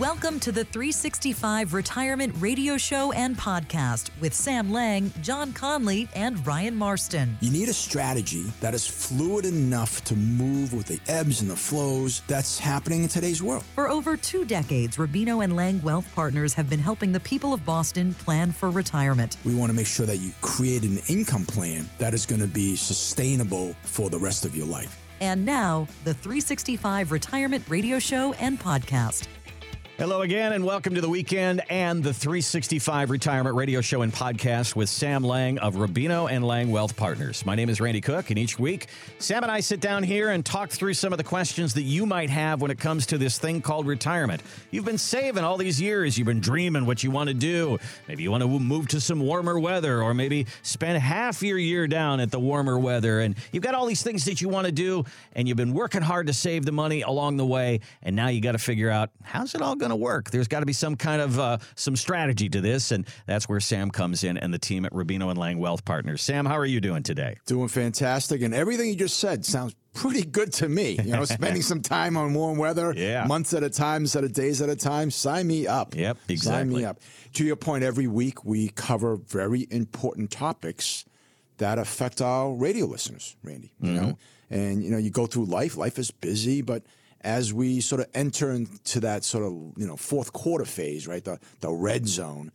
[0.00, 6.44] Welcome to the 365 Retirement Radio Show and Podcast with Sam Lang, John Conley, and
[6.44, 7.38] Ryan Marston.
[7.40, 11.54] You need a strategy that is fluid enough to move with the ebbs and the
[11.54, 13.62] flows that's happening in today's world.
[13.76, 17.64] For over two decades, Rubino and Lang Wealth Partners have been helping the people of
[17.64, 19.36] Boston plan for retirement.
[19.44, 22.48] We want to make sure that you create an income plan that is going to
[22.48, 24.98] be sustainable for the rest of your life.
[25.20, 29.28] And now, the 365 Retirement Radio Show and Podcast.
[29.96, 34.74] Hello again, and welcome to the weekend and the 365 Retirement Radio Show and Podcast
[34.74, 37.46] with Sam Lang of Rubino and Lang Wealth Partners.
[37.46, 38.88] My name is Randy Cook, and each week,
[39.20, 42.06] Sam and I sit down here and talk through some of the questions that you
[42.06, 44.42] might have when it comes to this thing called retirement.
[44.72, 47.78] You've been saving all these years, you've been dreaming what you want to do.
[48.08, 51.86] Maybe you want to move to some warmer weather, or maybe spend half your year
[51.86, 53.20] down at the warmer weather.
[53.20, 56.02] And you've got all these things that you want to do, and you've been working
[56.02, 59.10] hard to save the money along the way, and now you got to figure out
[59.22, 60.30] how's it all going to work.
[60.30, 63.60] There's got to be some kind of uh, some strategy to this, and that's where
[63.60, 66.22] Sam comes in and the team at Rubino and Lang Wealth Partners.
[66.22, 67.36] Sam, how are you doing today?
[67.46, 70.98] Doing fantastic, and everything you just said sounds pretty good to me.
[71.02, 73.24] You know, spending some time on warm weather, yeah.
[73.26, 75.10] months at a time instead of days at a time.
[75.10, 75.94] Sign me up.
[75.94, 76.36] Yep, exactly.
[76.36, 77.00] Sign me up.
[77.34, 81.04] To your point, every week we cover very important topics
[81.58, 83.72] that affect our radio listeners, Randy.
[83.80, 84.02] You mm-hmm.
[84.02, 84.18] know,
[84.50, 85.76] and you know, you go through life.
[85.76, 86.82] Life is busy, but
[87.24, 91.24] as we sort of enter into that sort of you know fourth quarter phase, right?
[91.24, 92.52] The the red zone,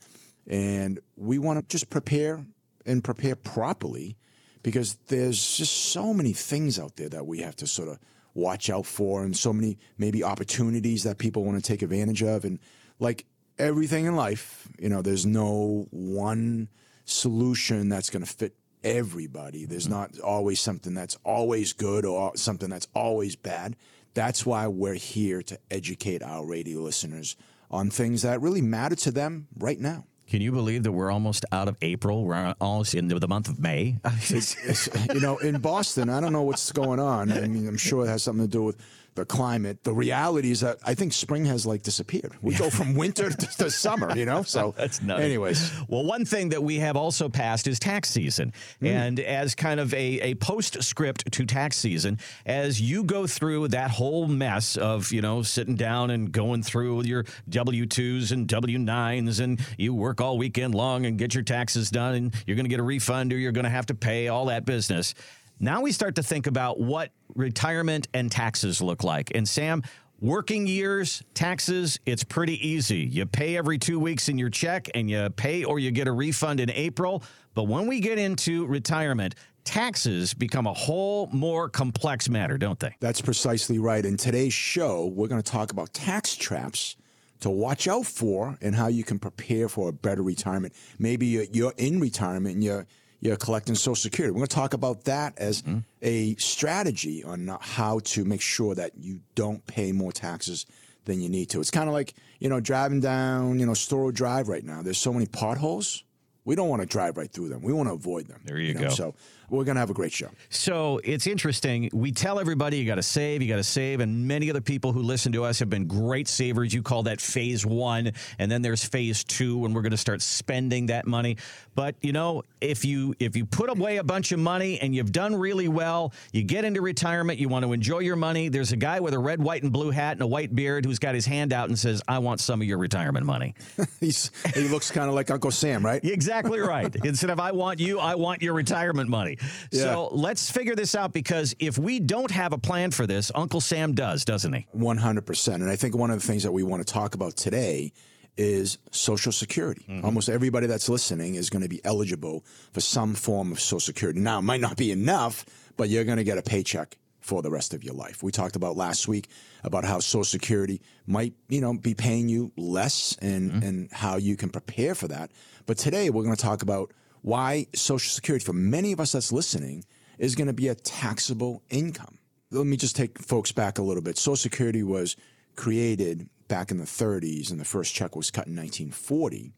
[0.48, 2.46] and we want to just prepare
[2.86, 4.16] and prepare properly
[4.64, 8.00] because there's just so many things out there that we have to sort of
[8.34, 12.46] watch out for, and so many maybe opportunities that people want to take advantage of,
[12.46, 12.60] and
[13.00, 13.26] like
[13.58, 16.70] everything in life, you know, there's no one
[17.06, 18.54] solution that's going to fit
[18.84, 19.66] everybody.
[19.66, 19.94] There's mm-hmm.
[19.94, 23.76] not always something that's always good or something that's always bad.
[24.20, 27.38] That's why we're here to educate our radio listeners
[27.72, 30.04] on things that really matter to them right now.
[30.28, 32.26] Can you believe that we're almost out of April?
[32.26, 33.96] We're almost into the month of May.
[34.04, 37.32] it's, it's, you know, in Boston, I don't know what's going on.
[37.32, 38.76] I mean, I'm sure it has something to do with
[39.20, 39.84] the climate.
[39.84, 42.34] The reality is that I think spring has like disappeared.
[42.42, 44.44] We go from winter to, to, summer, you know?
[44.44, 45.22] So that's nuts.
[45.22, 45.72] Anyways.
[45.88, 48.54] Well, one thing that we have also passed is tax season.
[48.82, 48.88] Mm.
[48.88, 53.92] And as kind of a, a postscript to tax season, as you go through that
[53.92, 58.78] whole mess of, you know, sitting down and going through your W 2s and W
[58.80, 62.66] 9s, and you work all weekend long and get your taxes done, and you're going
[62.66, 65.14] to get a refund or you're going to have to pay all that business.
[65.62, 69.36] Now we start to think about what retirement and taxes look like.
[69.36, 69.84] And Sam,
[70.22, 73.00] working years, taxes, it's pretty easy.
[73.00, 76.14] You pay every two weeks in your check and you pay or you get a
[76.14, 77.24] refund in April.
[77.56, 82.96] But when we get into retirement, taxes become a whole more complex matter, don't they?
[83.02, 84.06] That's precisely right.
[84.06, 86.96] In today's show, we're going to talk about tax traps
[87.42, 90.74] to watch out for and how you can prepare for a better retirement.
[91.00, 92.88] Maybe you're in retirement and you're
[93.22, 94.32] you're collecting Social Security.
[94.32, 95.80] We're going to talk about that as mm-hmm.
[96.02, 100.66] a strategy on how to make sure that you don't pay more taxes
[101.06, 101.60] than you need to.
[101.60, 104.82] It's kind of like, you know, driving down, you know, Storrow Drive right now.
[104.82, 106.04] There's so many potholes.
[106.46, 107.62] We don't want to drive right through them.
[107.62, 108.42] We want to avoid them.
[108.46, 108.82] There you, you know?
[108.82, 108.90] go.
[108.90, 109.16] So
[109.50, 110.30] we're going to have a great show.
[110.50, 111.90] So it's interesting.
[111.94, 114.62] We tell everybody you got to save, you got to save, and many of the
[114.62, 116.74] people who listen to us have been great savers.
[116.74, 120.22] You call that phase one, and then there's phase two, when we're going to start
[120.22, 121.38] spending that money.
[121.76, 125.14] But you know, if you if you put away a bunch of money and you've
[125.14, 128.50] done really well, you get into retirement, you want to enjoy your money.
[128.50, 131.00] There's a guy with a red, white, and blue hat and a white beard who's
[131.00, 133.56] got his hand out and says, "I want some of your retirement money."
[134.02, 136.04] He's he looks kind of like Uncle Sam, right?
[136.04, 136.94] exactly right.
[137.04, 139.38] Instead of "I want you," I want your retirement money.
[139.72, 139.82] Yeah.
[139.82, 143.62] So let's figure this out because if we don't have a plan for this, Uncle
[143.62, 144.68] Sam does, doesn't he?
[144.76, 145.54] 100%.
[145.56, 147.94] And I think one of the things that we want to talk about today
[148.38, 149.86] is Social Security.
[149.90, 150.06] Mm-hmm.
[150.06, 154.20] Almost everybody that's listening is going to be eligible for some form of Social Security.
[154.20, 155.46] Now, it might not be enough,
[155.76, 158.24] but you're going to get a paycheck for the rest of your life.
[158.24, 159.30] We talked about last week
[159.64, 163.64] about how Social Security might, you know, be paying you less and mm-hmm.
[163.64, 165.32] and how you can prepare for that.
[165.66, 169.32] But today we're going to talk about why Social Security, for many of us that's
[169.32, 169.86] listening,
[170.18, 172.18] is going to be a taxable income.
[172.52, 174.18] Let me just take folks back a little bit.
[174.18, 175.16] Social Security was
[175.56, 179.52] created back in the 30s, and the first check was cut in 1940.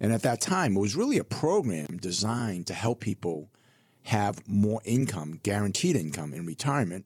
[0.00, 3.50] And at that time, it was really a program designed to help people
[4.04, 7.04] have more income, guaranteed income in retirement,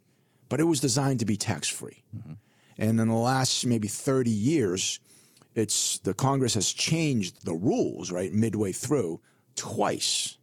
[0.49, 2.05] but it was designed to be tax free.
[2.17, 2.33] Mm-hmm.
[2.79, 5.01] And in the last maybe 30 years,
[5.55, 9.21] it's the Congress has changed the rules, right, midway through
[9.57, 10.39] twice.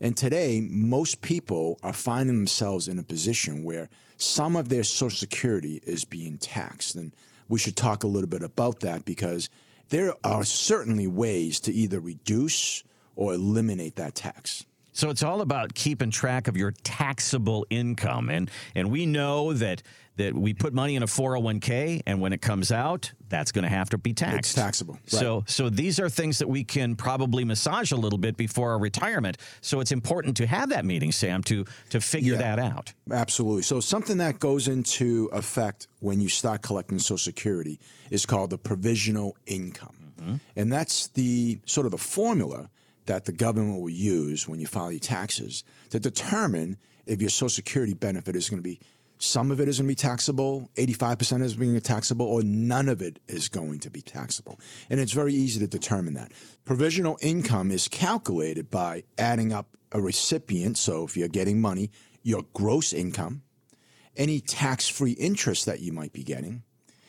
[0.00, 5.16] And today, most people are finding themselves in a position where some of their Social
[5.16, 6.94] Security is being taxed.
[6.94, 7.14] And
[7.48, 9.48] we should talk a little bit about that because
[9.88, 12.82] there are certainly ways to either reduce
[13.16, 14.66] or eliminate that tax.
[14.92, 19.82] So it's all about keeping track of your taxable income, and and we know that
[20.16, 23.68] that we put money in a 401k, and when it comes out, that's going to
[23.68, 24.38] have to be taxed.
[24.38, 24.94] It's taxable.
[24.94, 25.10] Right.
[25.10, 28.78] So so these are things that we can probably massage a little bit before our
[28.78, 29.38] retirement.
[29.60, 32.56] So it's important to have that meeting, Sam, to to figure Yeah.
[32.56, 32.92] that out.
[33.10, 33.62] Absolutely.
[33.62, 38.58] So something that goes into effect when you start collecting Social Security is called the
[38.58, 40.36] provisional income, mm-hmm.
[40.54, 42.70] and that's the sort of the formula
[43.06, 46.76] that the government will use when you file your taxes to determine
[47.06, 48.80] if your Social Security benefit is going to be
[49.18, 53.00] some of it is going to be taxable, 85% is being taxable, or none of
[53.00, 54.58] it is going to be taxable.
[54.90, 56.32] And it's very easy to determine that.
[56.64, 61.90] Provisional income is calculated by adding up a recipient, so if you're getting money,
[62.22, 63.42] your gross income,
[64.16, 66.62] any tax free interest that you might be getting,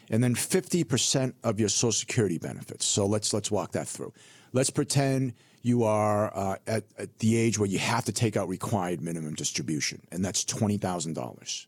[0.10, 2.86] and then 50% of your Social Security benefits.
[2.86, 4.14] So let's, let's walk that through.
[4.54, 8.48] Let's pretend you are uh, at, at the age where you have to take out
[8.48, 11.66] required minimum distribution, and that's $20,000.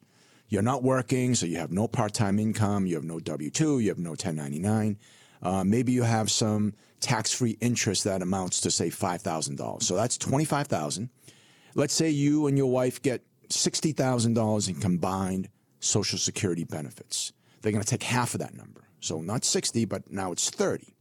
[0.49, 3.79] You're not working, so you have no part time income, you have no W 2,
[3.79, 4.97] you have no 1099.
[5.41, 9.83] Uh, maybe you have some tax free interest that amounts to, say, $5,000.
[9.83, 11.09] So that's 25000
[11.75, 15.49] Let's say you and your wife get $60,000 in combined
[15.79, 17.33] Social Security benefits.
[17.61, 18.87] They're going to take half of that number.
[18.99, 20.95] So not 60, but now it's 30.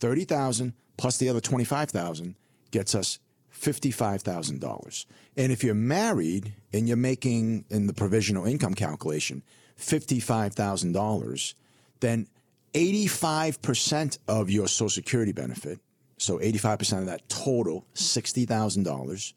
[0.00, 2.34] 30,000 plus the other 25,000
[2.72, 3.20] gets us
[3.60, 5.06] $55,000.
[5.36, 9.42] And if you're married and you're making in the provisional income calculation
[9.78, 11.54] $55,000,
[12.00, 12.26] then
[12.74, 15.80] 85% of your Social Security benefit,
[16.18, 19.32] so 85% of that total $60,000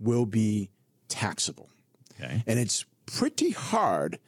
[0.00, 0.70] will be
[1.08, 1.68] taxable.
[2.20, 2.42] Okay.
[2.46, 4.18] And it's pretty hard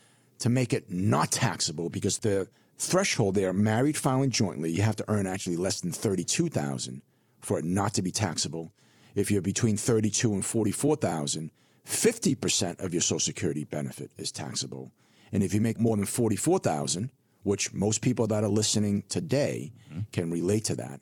[0.40, 5.04] to make it not taxable because the threshold there, married filing jointly, you have to
[5.08, 7.02] earn actually less than 32,000
[7.40, 8.72] for it not to be taxable.
[9.14, 11.50] If you're between 32 and 44,000,
[11.86, 14.90] 50% of your social security benefit is taxable.
[15.32, 17.10] And if you make more than 44,000,
[17.42, 19.72] which most people that are listening today
[20.12, 21.00] can relate to that,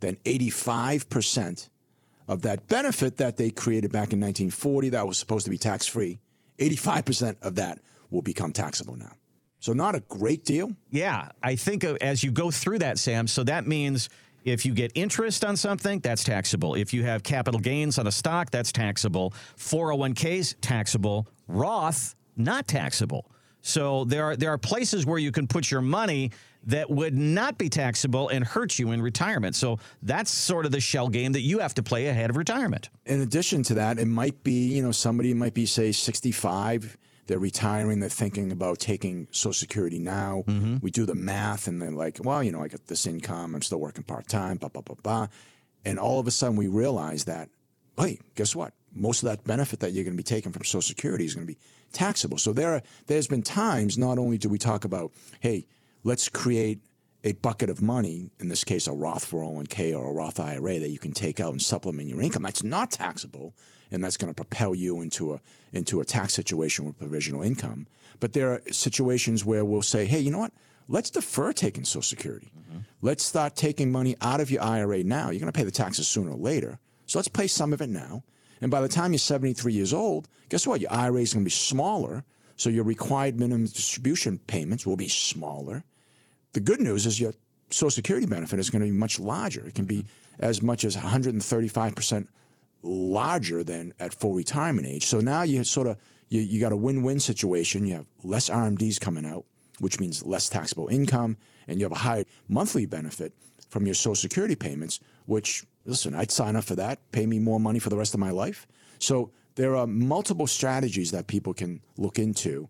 [0.00, 1.68] then 85%
[2.28, 5.86] of that benefit that they created back in 1940 that was supposed to be tax
[5.86, 6.20] free,
[6.58, 7.80] 85% of that
[8.10, 9.12] will become taxable now.
[9.58, 10.72] So, not a great deal.
[10.90, 14.08] Yeah, I think uh, as you go through that, Sam, so that means
[14.44, 16.74] if you get interest on something, that's taxable.
[16.74, 19.32] If you have capital gains on a stock, that's taxable.
[19.56, 21.26] 401ks, taxable.
[21.48, 23.30] Roth, not taxable.
[23.62, 26.30] So there are there are places where you can put your money
[26.64, 29.56] that would not be taxable and hurt you in retirement.
[29.56, 32.90] So that's sort of the shell game that you have to play ahead of retirement.
[33.06, 36.98] In addition to that, it might be, you know, somebody might be, say, 65.
[37.30, 38.00] They're retiring.
[38.00, 40.42] They're thinking about taking Social Security now.
[40.48, 40.78] Mm-hmm.
[40.82, 43.54] We do the math, and they're like, well, you know, I got this income.
[43.54, 45.28] I'm still working part time, blah, blah, blah, blah.
[45.84, 47.48] And all of a sudden, we realize that,
[47.96, 48.72] hey, guess what?
[48.92, 51.46] Most of that benefit that you're going to be taking from Social Security is going
[51.46, 51.60] to be
[51.92, 52.36] taxable.
[52.36, 55.68] So there, are, there's been times not only do we talk about, hey,
[56.02, 56.80] let's create
[57.22, 60.90] a bucket of money, in this case, a Roth 401k or a Roth IRA that
[60.90, 62.42] you can take out and supplement your income.
[62.42, 63.54] That's not taxable,
[63.90, 65.40] and that's going to propel you into a
[65.72, 67.86] into a tax situation with provisional income.
[68.20, 70.52] But there are situations where we'll say, hey, you know what?
[70.88, 72.50] Let's defer taking Social Security.
[72.58, 72.78] Mm-hmm.
[73.00, 75.30] Let's start taking money out of your IRA now.
[75.30, 76.78] You're going to pay the taxes sooner or later.
[77.06, 78.24] So let's pay some of it now.
[78.60, 80.80] And by the time you're 73 years old, guess what?
[80.80, 82.24] Your IRA is going to be smaller.
[82.56, 85.84] So your required minimum distribution payments will be smaller.
[86.52, 87.32] The good news is your
[87.70, 89.66] Social Security benefit is going to be much larger.
[89.66, 90.44] It can be mm-hmm.
[90.44, 92.26] as much as 135%
[92.82, 95.06] larger than at full retirement age.
[95.06, 95.96] So now you sort of
[96.28, 97.86] you, you got a win-win situation.
[97.86, 99.44] You have less RMDs coming out,
[99.78, 101.36] which means less taxable income,
[101.68, 103.32] and you have a higher monthly benefit
[103.68, 105.00] from your Social Security payments.
[105.26, 106.98] Which listen, I'd sign up for that.
[107.12, 108.66] Pay me more money for the rest of my life.
[108.98, 112.68] So there are multiple strategies that people can look into.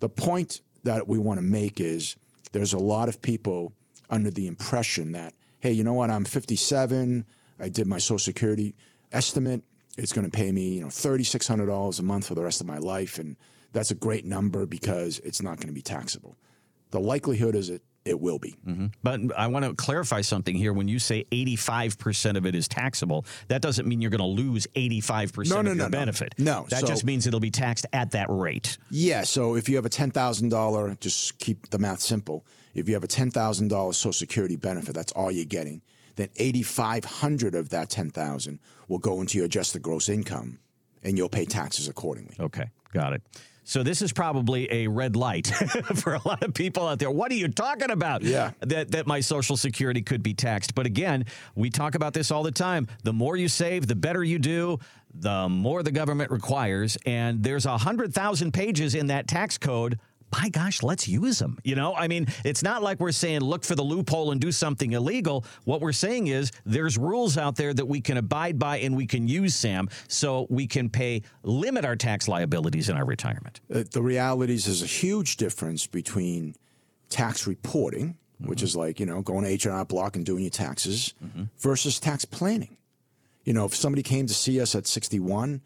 [0.00, 2.16] The point that we want to make is
[2.52, 3.72] there's a lot of people
[4.10, 7.24] under the impression that, hey, you know what, I'm 57,
[7.60, 8.74] I did my Social Security
[9.12, 9.62] estimate,
[9.96, 12.78] it's going to pay me, you know, $3,600 a month for the rest of my
[12.78, 13.36] life, and
[13.72, 16.36] that's a great number because it's not going to be taxable.
[16.90, 18.56] The likelihood is it it will be.
[18.66, 18.86] Mm-hmm.
[19.02, 20.72] But I want to clarify something here.
[20.72, 24.66] When you say 85% of it is taxable, that doesn't mean you're going to lose
[24.74, 25.90] 85% No, of no, your no, no.
[25.90, 26.34] benefit.
[26.38, 28.78] No, That so- just means it'll be taxed at that rate.
[28.90, 32.44] Yeah, so if you have a $10,000, just keep the math simple.
[32.74, 35.82] If you have a $10,000 Social Security benefit, that's all you're getting,
[36.16, 40.58] then 8500 of that 10,000 will go into your adjusted gross income
[41.02, 42.34] and you'll pay taxes accordingly.
[42.40, 43.22] Okay, got it.
[43.68, 45.46] So this is probably a red light
[45.96, 47.10] for a lot of people out there.
[47.10, 48.22] What are you talking about?
[48.22, 48.52] Yeah.
[48.60, 50.74] That that my social security could be taxed.
[50.74, 52.88] But again, we talk about this all the time.
[53.04, 54.78] The more you save, the better you do,
[55.14, 59.98] the more the government requires, and there's a 100,000 pages in that tax code
[60.30, 61.58] by gosh, let's use them.
[61.64, 64.52] You know, I mean, it's not like we're saying look for the loophole and do
[64.52, 65.44] something illegal.
[65.64, 69.06] What we're saying is there's rules out there that we can abide by and we
[69.06, 73.60] can use, Sam, so we can pay, limit our tax liabilities in our retirement.
[73.72, 76.54] Uh, the reality is there's a huge difference between
[77.08, 78.48] tax reporting, mm-hmm.
[78.48, 81.44] which is like, you know, going to H&R Block and doing your taxes, mm-hmm.
[81.58, 82.76] versus tax planning.
[83.44, 85.62] You know, if somebody came to see us at 61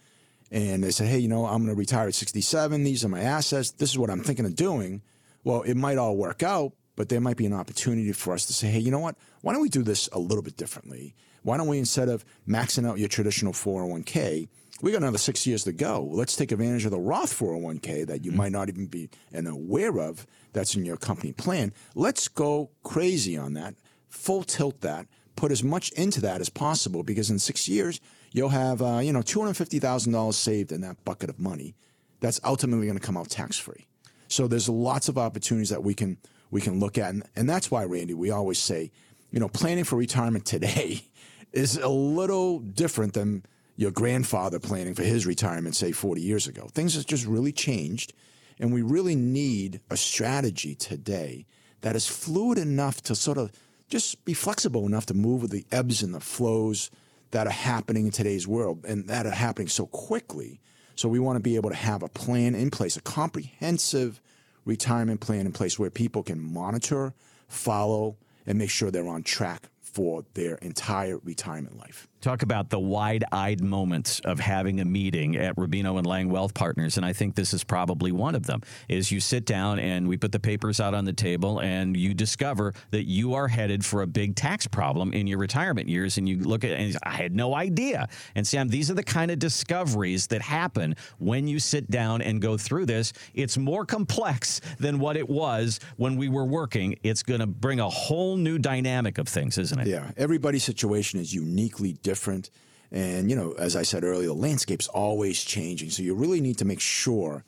[0.52, 2.84] and they said, hey, you know, I'm going to retire at 67.
[2.84, 3.70] These are my assets.
[3.70, 5.00] This is what I'm thinking of doing.
[5.44, 8.52] Well, it might all work out, but there might be an opportunity for us to
[8.52, 9.16] say, hey, you know what?
[9.40, 11.14] Why don't we do this a little bit differently?
[11.42, 14.46] Why don't we, instead of maxing out your traditional 401k,
[14.82, 16.06] we got another six years to go.
[16.10, 18.38] Let's take advantage of the Roth 401k that you mm-hmm.
[18.38, 21.72] might not even be aware of that's in your company plan.
[21.94, 23.74] Let's go crazy on that,
[24.10, 28.00] full tilt that, put as much into that as possible because in six years,
[28.32, 31.38] you'll have uh, you know two hundred fifty thousand dollars saved in that bucket of
[31.38, 31.74] money.
[32.20, 33.86] That's ultimately going to come out tax free.
[34.28, 36.18] So there's lots of opportunities that we can
[36.50, 38.90] we can look at, and, and that's why Randy, we always say,
[39.30, 41.02] you know, planning for retirement today
[41.52, 43.44] is a little different than
[43.76, 46.68] your grandfather planning for his retirement, say 40 years ago.
[46.72, 48.12] Things have just really changed,
[48.58, 51.46] and we really need a strategy today
[51.80, 53.50] that is fluid enough to sort of
[53.88, 56.90] just be flexible enough to move with the ebbs and the flows
[57.32, 60.60] that are happening in today's world and that are happening so quickly.
[60.94, 64.20] So we want to be able to have a plan in place, a comprehensive
[64.64, 67.14] retirement plan in place where people can monitor,
[67.48, 72.06] follow, and make sure they're on track for their entire retirement life.
[72.22, 76.54] Talk about the wide eyed moments of having a meeting at Rubino and Lang Wealth
[76.54, 76.96] Partners.
[76.96, 80.16] And I think this is probably one of them is you sit down and we
[80.16, 84.02] put the papers out on the table and you discover that you are headed for
[84.02, 86.16] a big tax problem in your retirement years.
[86.16, 88.08] And you look at it and I had no idea.
[88.36, 92.40] And Sam, these are the kind of discoveries that happen when you sit down and
[92.40, 93.12] go through this.
[93.34, 96.94] It's more complex than what it was when we were working.
[97.02, 99.88] It's going to bring a whole new dynamic of things, isn't it?
[99.88, 100.12] Yeah.
[100.16, 102.50] Everybody's situation is uniquely different different.
[102.90, 105.90] And, you know, as I said earlier, the landscape's always changing.
[105.90, 107.42] So you really need to make sure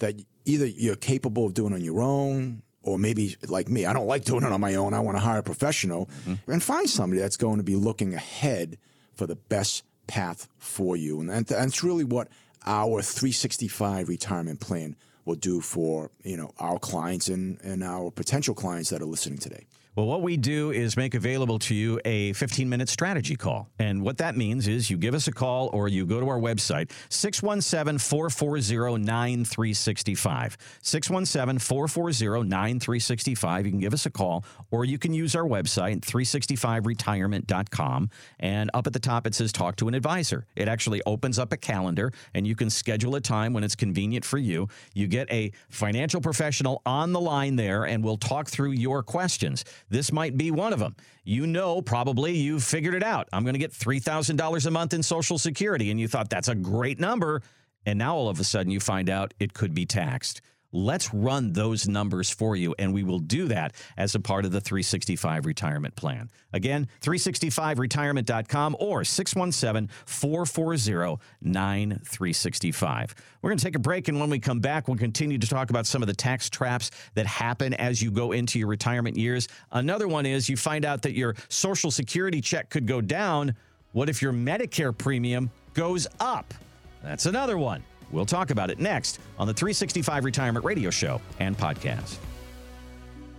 [0.00, 0.14] that
[0.44, 4.06] either you're capable of doing it on your own, or maybe like me, I don't
[4.06, 4.92] like doing it on my own.
[4.92, 6.50] I want to hire a professional mm-hmm.
[6.50, 8.76] and find somebody that's going to be looking ahead
[9.14, 11.20] for the best path for you.
[11.20, 12.28] And that's really what
[12.66, 18.54] our 365 retirement plan will do for, you know, our clients and, and our potential
[18.54, 19.66] clients that are listening today.
[19.94, 23.68] Well, what we do is make available to you a 15 minute strategy call.
[23.78, 26.38] And what that means is you give us a call or you go to our
[26.38, 30.56] website, 617 440 9365.
[30.80, 33.66] 617 440 9365.
[33.66, 38.10] You can give us a call or you can use our website, 365retirement.com.
[38.40, 40.46] And up at the top, it says talk to an advisor.
[40.56, 44.24] It actually opens up a calendar and you can schedule a time when it's convenient
[44.24, 44.68] for you.
[44.94, 49.66] You get a financial professional on the line there and we'll talk through your questions.
[49.92, 50.96] This might be one of them.
[51.22, 53.28] You know, probably you've figured it out.
[53.30, 55.90] I'm going to get $3,000 a month in Social Security.
[55.90, 57.42] And you thought that's a great number.
[57.84, 60.40] And now all of a sudden you find out it could be taxed.
[60.72, 64.52] Let's run those numbers for you, and we will do that as a part of
[64.52, 66.30] the 365 retirement plan.
[66.54, 73.14] Again, 365retirement.com or 617 440 9365.
[73.42, 75.68] We're going to take a break, and when we come back, we'll continue to talk
[75.68, 79.48] about some of the tax traps that happen as you go into your retirement years.
[79.72, 83.54] Another one is you find out that your Social Security check could go down.
[83.92, 86.54] What if your Medicare premium goes up?
[87.02, 87.82] That's another one.
[88.12, 92.16] We'll talk about it next on the 365 Retirement Radio Show and podcast.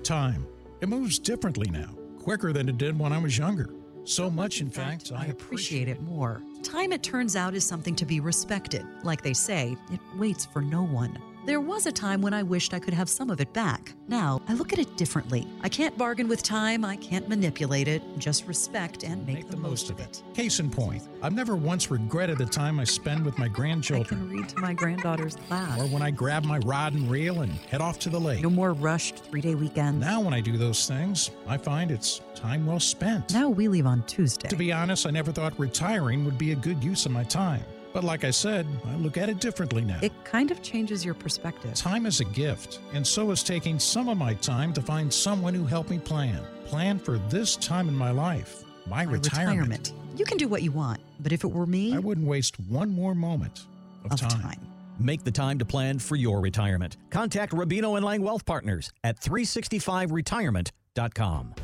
[0.03, 0.45] Time.
[0.81, 3.69] It moves differently now, quicker than it did when I was younger.
[4.03, 6.41] So much, in, in fact, fact, I appreciate it more.
[6.61, 8.85] Time, it turns out, is something to be respected.
[9.03, 11.17] Like they say, it waits for no one.
[11.45, 13.93] There was a time when I wished I could have some of it back.
[14.07, 15.45] Now, I look at it differently.
[15.61, 19.57] I can't bargain with time, I can't manipulate it, just respect and make, make the,
[19.57, 20.23] the, most of it.
[20.25, 20.35] it.
[20.35, 24.21] Case in point, I've never once regretted the time I spend with my grandchildren.
[24.21, 25.81] I can read to my granddaughter's class.
[25.81, 28.41] Or when I grab my rod and reel and head off to the lake.
[28.41, 29.99] No more rushed three day weekends.
[29.99, 33.33] Now, when I do those things, I find it's time well spent.
[33.33, 34.47] Now we leave on Tuesday.
[34.47, 37.65] To be honest, I never thought retiring would be a good use of my time.
[37.93, 39.99] But like I said, I look at it differently now.
[40.01, 41.75] It kind of changes your perspective.
[41.75, 45.53] Time is a gift, and so is taking some of my time to find someone
[45.53, 46.41] who helped me plan.
[46.65, 49.59] Plan for this time in my life, my, my retirement.
[49.59, 49.93] retirement.
[50.17, 52.89] You can do what you want, but if it were me, I wouldn't waste one
[52.89, 53.67] more moment
[54.05, 54.41] of, of time.
[54.41, 54.67] time.
[54.99, 56.97] Make the time to plan for your retirement.
[57.11, 61.55] Contact Rubino and Lang Wealth Partners at 365retirement.com.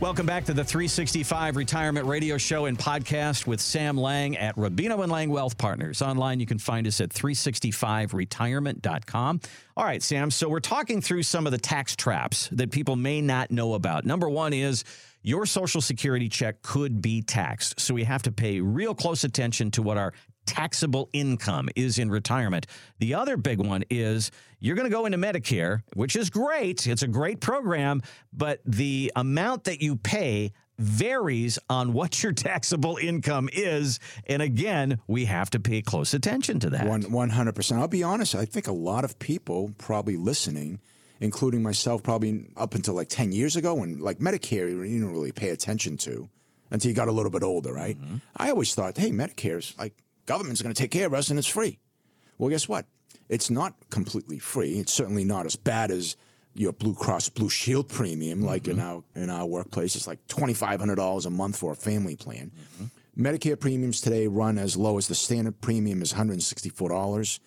[0.00, 5.02] Welcome back to the 365 Retirement Radio Show and Podcast with Sam Lang at Rubino
[5.02, 6.02] and Lang Wealth Partners.
[6.02, 9.40] Online, you can find us at 365retirement.com.
[9.76, 10.30] All right, Sam.
[10.30, 14.04] So we're talking through some of the tax traps that people may not know about.
[14.04, 14.84] Number one is
[15.22, 17.80] your Social Security check could be taxed.
[17.80, 20.12] So we have to pay real close attention to what our
[20.48, 22.66] taxable income is in retirement.
[22.98, 26.86] The other big one is you're going to go into Medicare, which is great.
[26.86, 28.02] It's a great program,
[28.32, 34.00] but the amount that you pay varies on what your taxable income is.
[34.26, 36.86] And again, we have to pay close attention to that.
[36.86, 37.78] One, 100%.
[37.78, 40.80] I'll be honest, I think a lot of people probably listening,
[41.20, 45.32] including myself, probably up until like 10 years ago, when like Medicare, you didn't really
[45.32, 46.30] pay attention to
[46.70, 48.00] until you got a little bit older, right?
[48.00, 48.16] Mm-hmm.
[48.36, 49.94] I always thought, hey, Medicare's like
[50.28, 51.78] government's going to take care of us and it's free.
[52.36, 52.84] Well, guess what?
[53.28, 54.74] It's not completely free.
[54.78, 56.16] It's certainly not as bad as
[56.54, 58.78] your Blue Cross Blue Shield premium, like mm-hmm.
[58.78, 59.96] in our in our workplace.
[59.96, 62.50] It's like twenty five hundred dollars a month for a family plan.
[62.50, 63.26] Mm-hmm.
[63.26, 66.68] Medicare premiums today run as low as the standard premium is one hundred and sixty
[66.68, 67.40] four dollars,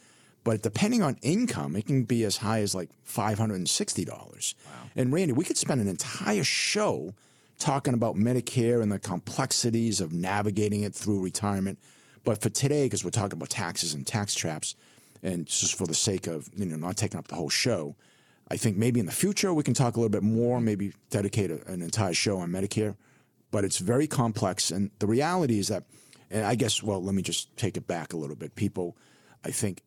[0.43, 4.05] but depending on income, it can be as high as like five hundred and sixty
[4.05, 4.55] dollars.
[4.65, 4.89] Wow.
[4.95, 7.13] And Randy, we could spend an entire show
[7.59, 11.79] talking about Medicare and the complexities of navigating it through retirement.
[12.23, 14.75] But for today, because we're talking about taxes and tax traps,
[15.23, 17.95] and just for the sake of you know not taking up the whole show,
[18.49, 21.51] I think maybe in the future we can talk a little bit more, maybe dedicate
[21.51, 22.95] a, an entire show on Medicare.
[23.49, 25.83] But it's very complex, and the reality is that,
[26.29, 28.55] and I guess, well, let me just take it back a little bit.
[28.55, 28.95] People,
[29.43, 29.81] I think,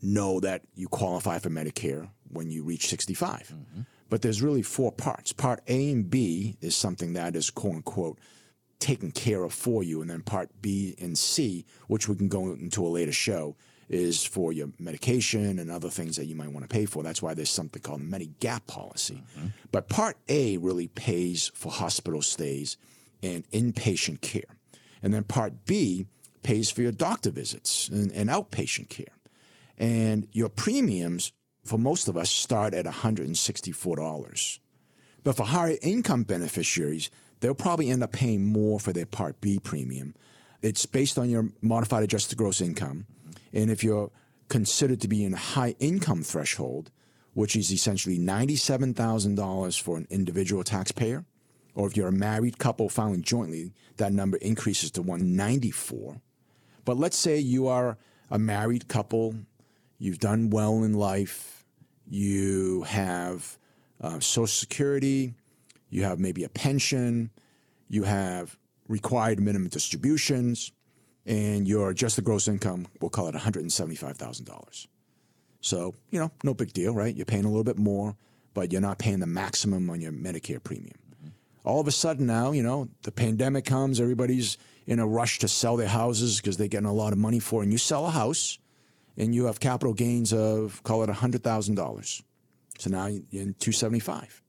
[0.00, 3.52] know that you qualify for Medicare when you reach 65.
[3.54, 3.80] Mm-hmm.
[4.08, 5.32] But there's really four parts.
[5.32, 8.18] Part A and B is something that is quote unquote
[8.78, 10.00] taken care of for you.
[10.00, 13.56] And then part B and C, which we can go into a later show,
[13.88, 17.02] is for your medication and other things that you might want to pay for.
[17.02, 19.22] That's why there's something called Medigap policy.
[19.36, 19.48] Mm-hmm.
[19.72, 22.76] But part A really pays for hospital stays
[23.22, 24.56] and inpatient care.
[25.02, 26.06] And then part B
[26.42, 29.06] pays for your doctor visits and, and outpatient care.
[29.78, 31.32] And your premiums
[31.64, 34.58] for most of us start at $164.
[35.24, 37.10] But for higher income beneficiaries,
[37.40, 40.14] they'll probably end up paying more for their Part B premium.
[40.62, 43.06] It's based on your modified adjusted gross income.
[43.52, 44.10] And if you're
[44.48, 46.90] considered to be in a high income threshold,
[47.34, 51.24] which is essentially $97,000 for an individual taxpayer,
[51.74, 56.20] or if you're a married couple filing jointly, that number increases to 194.
[56.84, 57.96] But let's say you are
[58.30, 59.36] a married couple,
[59.98, 61.64] you've done well in life,
[62.08, 63.58] you have
[64.00, 65.34] uh, Social Security,
[65.90, 67.30] you have maybe a pension,
[67.88, 70.72] you have required minimum distributions,
[71.26, 74.86] and your adjusted gross income, we'll call it $175,000.
[75.60, 77.14] So, you know, no big deal, right?
[77.14, 78.16] You're paying a little bit more,
[78.54, 80.96] but you're not paying the maximum on your Medicare premium.
[81.14, 81.28] Mm-hmm.
[81.64, 85.48] All of a sudden now, you know, the pandemic comes, everybody's in a rush to
[85.48, 87.64] sell their houses because they're getting a lot of money for it.
[87.64, 88.58] And you sell a house
[89.18, 92.22] and you have capital gains of, call it $100,000.
[92.78, 94.42] So now you're in 275.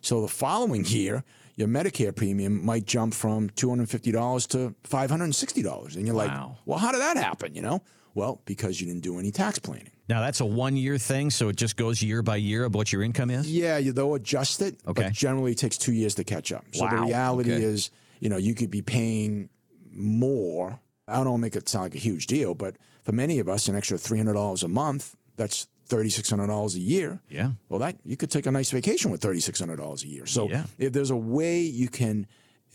[0.00, 1.24] So the following year,
[1.56, 5.96] your Medicare premium might jump from $250 to $560.
[5.96, 6.22] And you're wow.
[6.24, 7.54] like, well, how did that happen?
[7.54, 7.82] You know?
[8.14, 9.90] Well, because you didn't do any tax planning.
[10.08, 12.92] Now that's a one year thing, so it just goes year by year of what
[12.92, 13.50] your income is?
[13.50, 14.76] Yeah, they'll adjust it.
[14.86, 15.04] Okay.
[15.04, 16.64] But generally it takes two years to catch up.
[16.72, 16.90] So wow.
[16.90, 17.62] the reality okay.
[17.62, 19.48] is, you know, you could be paying
[19.92, 20.80] more.
[21.06, 23.76] I don't make it sound like a huge deal, but for many of us, an
[23.76, 27.50] extra $300 a month, that's $3600 a year yeah.
[27.68, 30.26] well that you could take a nice vacation with $3600 a year.
[30.26, 30.64] So yeah.
[30.78, 32.26] if there's a way you can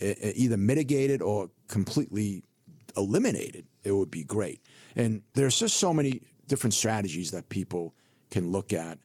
[0.02, 2.44] uh, either mitigate it or completely
[2.98, 4.62] eliminate it it would be great.
[4.96, 7.94] And there's just so many different strategies that people
[8.32, 8.98] can look at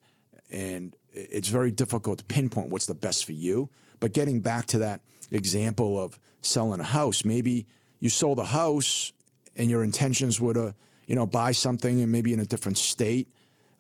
[0.51, 3.69] and it's very difficult to pinpoint what's the best for you.
[4.01, 7.67] But getting back to that example of selling a house maybe
[8.01, 9.13] you sold a house
[9.57, 10.75] and your intentions were to
[11.07, 13.29] you know buy something and maybe in a different state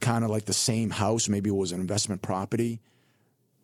[0.00, 1.28] kind of like the same house.
[1.28, 2.80] Maybe it was an investment property,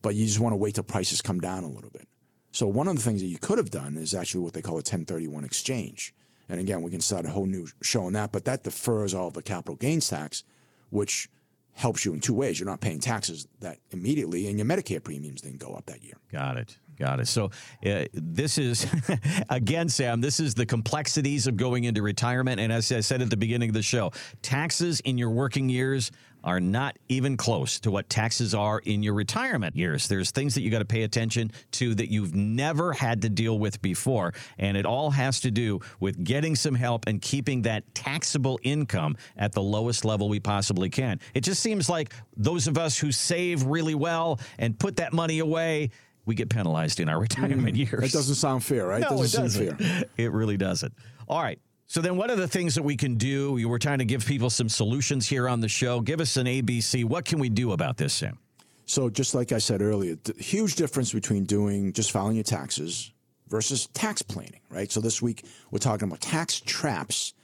[0.02, 2.06] but you just want to wait till prices come down a little bit.
[2.52, 4.74] So one of the things that you could have done is actually what they call
[4.74, 6.14] a 1031 exchange.
[6.48, 9.30] And again, we can start a whole new show on that, but that defers all
[9.30, 10.44] the capital gains tax,
[10.90, 11.28] which
[11.74, 12.58] helps you in two ways.
[12.58, 16.14] You're not paying taxes that immediately, and your Medicare premiums didn't go up that year.
[16.32, 16.78] Got it.
[16.98, 17.28] Got it.
[17.28, 17.50] So
[17.84, 18.86] uh, this is,
[19.50, 22.60] again, Sam, this is the complexities of going into retirement.
[22.60, 26.10] And as I said at the beginning of the show, taxes in your working years
[26.46, 30.06] are not even close to what taxes are in your retirement years.
[30.06, 33.58] There's things that you got to pay attention to that you've never had to deal
[33.58, 34.32] with before.
[34.56, 39.16] And it all has to do with getting some help and keeping that taxable income
[39.36, 41.18] at the lowest level we possibly can.
[41.34, 45.40] It just seems like those of us who save really well and put that money
[45.40, 45.90] away,
[46.26, 47.82] we get penalized in our retirement hmm.
[47.82, 48.00] years.
[48.00, 49.00] That doesn't sound fair, right?
[49.00, 49.76] No, doesn't it doesn't.
[49.78, 50.04] fair.
[50.16, 50.92] It really doesn't.
[51.28, 51.58] All right.
[51.86, 53.52] So then what are the things that we can do?
[53.52, 56.00] We We're trying to give people some solutions here on the show.
[56.00, 57.04] Give us an ABC.
[57.04, 58.38] What can we do about this, Sam?
[58.86, 63.12] So, just like I said earlier, the huge difference between doing just filing your taxes
[63.48, 64.90] versus tax planning, right?
[64.90, 67.34] So, this week we're talking about tax traps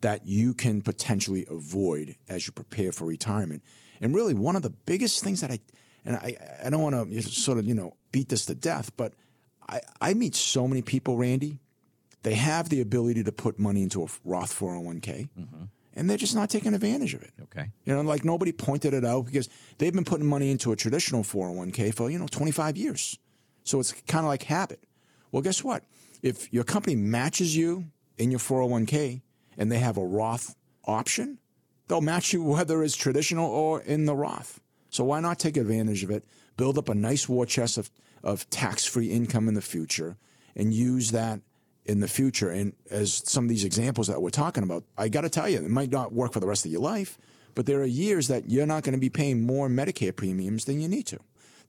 [0.00, 3.62] that you can potentially avoid as you prepare for retirement.
[4.00, 5.58] And really, one of the biggest things that I,
[6.04, 9.12] and I, I don't want to sort of, you know, beat this to death, but
[9.68, 11.58] I, I meet so many people, Randy,
[12.22, 15.64] they have the ability to put money into a Roth 401k, mm-hmm.
[15.94, 17.32] and they're just not taking advantage of it.
[17.42, 17.70] Okay.
[17.84, 21.22] You know, like nobody pointed it out because they've been putting money into a traditional
[21.22, 23.18] 401k for, you know, 25 years.
[23.64, 24.84] So it's kind of like habit.
[25.30, 25.84] Well, guess what?
[26.22, 27.86] If your company matches you
[28.18, 29.22] in your 401k
[29.58, 31.38] and they have a Roth option,
[31.88, 34.60] they'll match you whether it's traditional or in the Roth.
[34.92, 36.24] So why not take advantage of it,
[36.56, 37.90] build up a nice war chest of,
[38.22, 40.16] of tax free income in the future,
[40.54, 41.40] and use that
[41.86, 42.50] in the future.
[42.50, 45.58] And as some of these examples that we're talking about, I got to tell you,
[45.58, 47.18] it might not work for the rest of your life,
[47.54, 50.80] but there are years that you're not going to be paying more Medicare premiums than
[50.80, 51.18] you need to.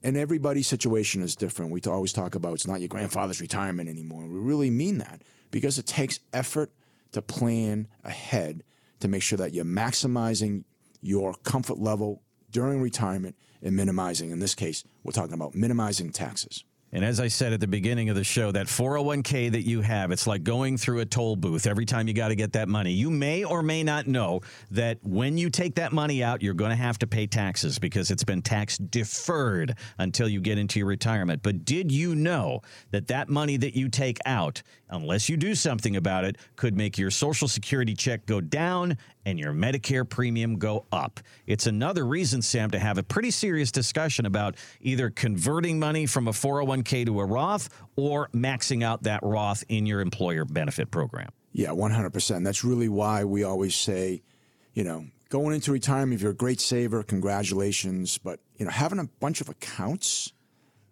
[0.04, 1.72] And everybody's situation is different.
[1.72, 4.28] We always talk about it's not your grandfather's retirement anymore.
[4.28, 6.72] We really mean that because it takes effort
[7.14, 8.64] to plan ahead
[9.00, 10.66] to make sure that you're maximizing
[11.02, 12.22] your comfort level
[12.54, 16.64] during retirement and minimizing, in this case, we're talking about minimizing taxes.
[16.94, 20.12] And as I said at the beginning of the show, that 401k that you have,
[20.12, 22.92] it's like going through a toll booth every time you got to get that money.
[22.92, 26.70] You may or may not know that when you take that money out, you're going
[26.70, 30.88] to have to pay taxes because it's been tax deferred until you get into your
[30.88, 31.42] retirement.
[31.42, 35.96] But did you know that that money that you take out, unless you do something
[35.96, 40.86] about it, could make your Social Security check go down and your Medicare premium go
[40.92, 41.20] up.
[41.48, 46.28] It's another reason, Sam, to have a pretty serious discussion about either converting money from
[46.28, 46.34] a
[46.84, 51.30] 401k to a Roth or maxing out that Roth in your employer benefit program.
[51.52, 52.44] Yeah, 100%.
[52.44, 54.24] That's really why we always say,
[54.74, 58.18] you know, going into retirement, if you're a great saver, congratulations.
[58.18, 60.34] But, you know, having a bunch of accounts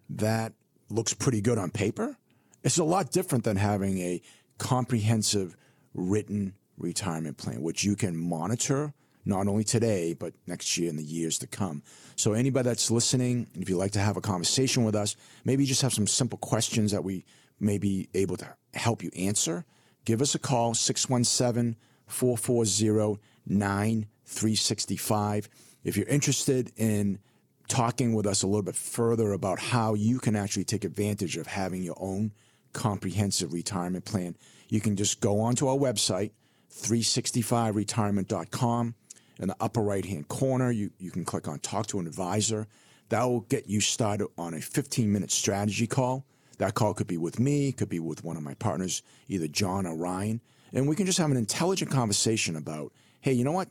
[0.10, 0.54] that
[0.90, 2.18] looks pretty good on paper,
[2.64, 4.22] it's a lot different than having a
[4.60, 5.56] comprehensive
[5.94, 8.94] written retirement plan, which you can monitor
[9.26, 11.84] not only today, but next year and the years to come.
[12.16, 15.82] So, anybody that's listening, if you'd like to have a conversation with us, maybe just
[15.82, 17.26] have some simple questions that we
[17.60, 19.66] may be able to help you answer,
[20.06, 21.76] give us a call 617
[22.08, 25.50] 440 9365.
[25.84, 27.20] If you're interested in
[27.68, 31.48] talking with us a little bit further about how you can actually take advantage of
[31.48, 32.34] having your own
[32.74, 34.36] comprehensive retirement plan,
[34.70, 36.32] you can just go onto our website,
[36.74, 38.96] 365retirement.com.
[39.40, 42.68] In the upper right hand corner, you, you can click on Talk to an Advisor.
[43.10, 46.26] That will get you started on a 15 minute strategy call.
[46.60, 49.86] That call could be with me, could be with one of my partners, either John
[49.86, 50.42] or Ryan.
[50.74, 53.68] And we can just have an intelligent conversation about, hey, you know what?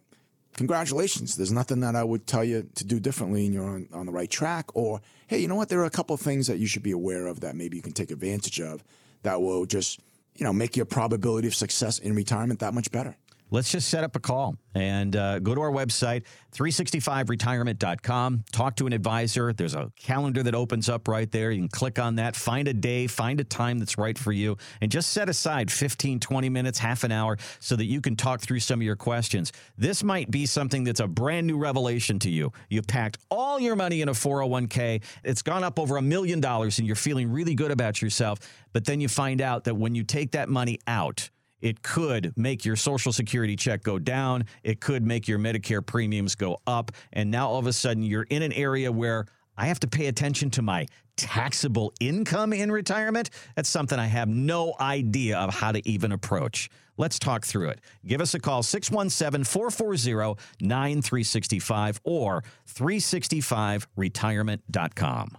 [0.55, 1.37] Congratulations.
[1.37, 4.13] There's nothing that I would tell you to do differently and you're on, on the
[4.13, 4.67] right track.
[4.75, 5.69] Or, hey, you know what?
[5.69, 7.83] There are a couple of things that you should be aware of that maybe you
[7.83, 8.83] can take advantage of
[9.23, 10.01] that will just,
[10.35, 13.17] you know, make your probability of success in retirement that much better.
[13.53, 18.45] Let's just set up a call and uh, go to our website, 365retirement.com.
[18.53, 19.53] Talk to an advisor.
[19.53, 21.51] There's a calendar that opens up right there.
[21.51, 24.57] You can click on that, find a day, find a time that's right for you,
[24.81, 28.41] and just set aside 15, 20 minutes, half an hour so that you can talk
[28.41, 29.53] through some of your questions.
[29.77, 32.53] This might be something that's a brand new revelation to you.
[32.69, 36.79] You've packed all your money in a 401k, it's gone up over a million dollars,
[36.79, 38.39] and you're feeling really good about yourself.
[38.73, 42.65] But then you find out that when you take that money out, it could make
[42.65, 44.45] your Social Security check go down.
[44.63, 46.93] It could make your Medicare premiums go up.
[47.13, 50.07] And now all of a sudden, you're in an area where I have to pay
[50.07, 53.31] attention to my taxable income in retirement.
[53.57, 56.71] That's something I have no idea of how to even approach.
[56.97, 57.81] Let's talk through it.
[58.07, 65.37] Give us a call, 617 440 9365 or 365retirement.com.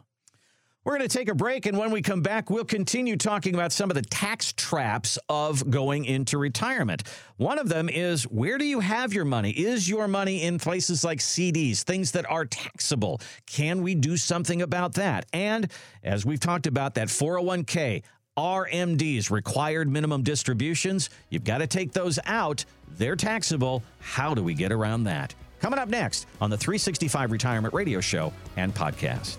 [0.84, 3.72] We're going to take a break, and when we come back, we'll continue talking about
[3.72, 7.04] some of the tax traps of going into retirement.
[7.38, 9.52] One of them is where do you have your money?
[9.52, 13.22] Is your money in places like CDs, things that are taxable?
[13.46, 15.28] Can we do something about that?
[15.34, 15.72] And
[16.04, 18.02] as we've talked about, that 401k,
[18.36, 22.66] RMDs, required minimum distributions, you've got to take those out.
[22.98, 23.84] They're taxable.
[24.00, 25.36] How do we get around that?
[25.60, 29.38] Coming up next on the 365 Retirement Radio Show and podcast.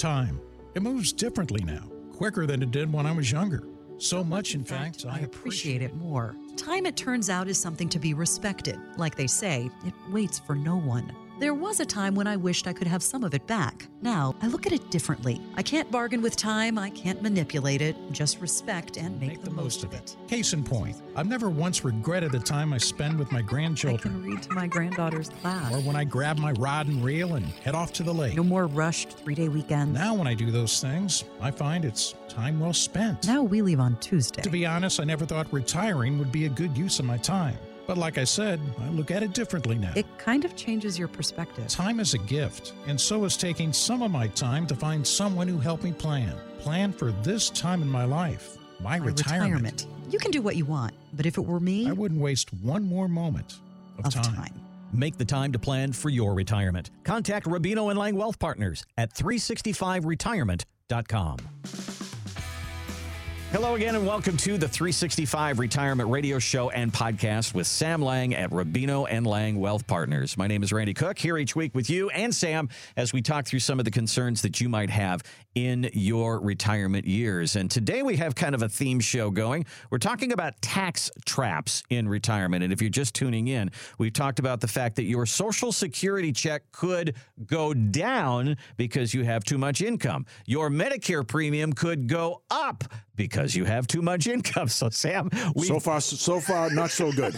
[0.00, 0.40] Time.
[0.74, 3.64] It moves differently now, quicker than it did when I was younger.
[3.98, 6.34] So much, in fact, I appreciate it more.
[6.56, 8.78] Time, it turns out, is something to be respected.
[8.96, 11.14] Like they say, it waits for no one.
[11.40, 13.88] There was a time when I wished I could have some of it back.
[14.02, 15.40] Now, I look at it differently.
[15.54, 19.50] I can't bargain with time, I can't manipulate it, just respect and make, Make the
[19.50, 20.18] most of it.
[20.28, 24.00] Case in point, I've never once regretted the time I spend with my I grandchildren
[24.00, 25.72] can read to my granddaughter's class.
[25.72, 28.36] or when I grab my rod and reel and head off to the lake.
[28.36, 29.98] No more rushed three day weekends.
[29.98, 33.26] Now, when I do those things, I find it's time well spent.
[33.26, 34.42] Now we leave on Tuesday.
[34.42, 37.56] To be honest, I never thought retiring would be a good use of my time.
[37.90, 39.92] But like I said, I look at it differently now.
[39.96, 41.66] it kind of changes your perspective.
[41.66, 45.48] Time is a gift, and so is taking some of my time to find someone
[45.48, 46.36] who helped me plan.
[46.60, 49.88] Plan for this time in my life, my, My retirement.
[50.08, 52.84] You can do what you want, but if it were me, I wouldn't waste one
[52.84, 53.58] more moment
[53.98, 54.54] of, of time.
[54.92, 56.92] Make the time to plan for your retirement.
[57.02, 61.38] Contact Rubino and Lang Wealth Partners at 365retirement.com.
[63.52, 68.32] Hello again, and welcome to the 365 Retirement Radio Show and podcast with Sam Lang
[68.32, 70.36] at Rubino and Lang Wealth Partners.
[70.36, 73.46] My name is Randy Cook, here each week with you and Sam as we talk
[73.46, 75.24] through some of the concerns that you might have
[75.56, 77.56] in your retirement years.
[77.56, 79.66] And today we have kind of a theme show going.
[79.90, 82.62] We're talking about tax traps in retirement.
[82.62, 86.30] And if you're just tuning in, we've talked about the fact that your Social Security
[86.30, 90.24] check could go down because you have too much income.
[90.46, 92.84] Your Medicare premium could go up
[93.20, 94.68] because you have too much income.
[94.80, 97.34] So, Sam, we, So far, so far, not so good.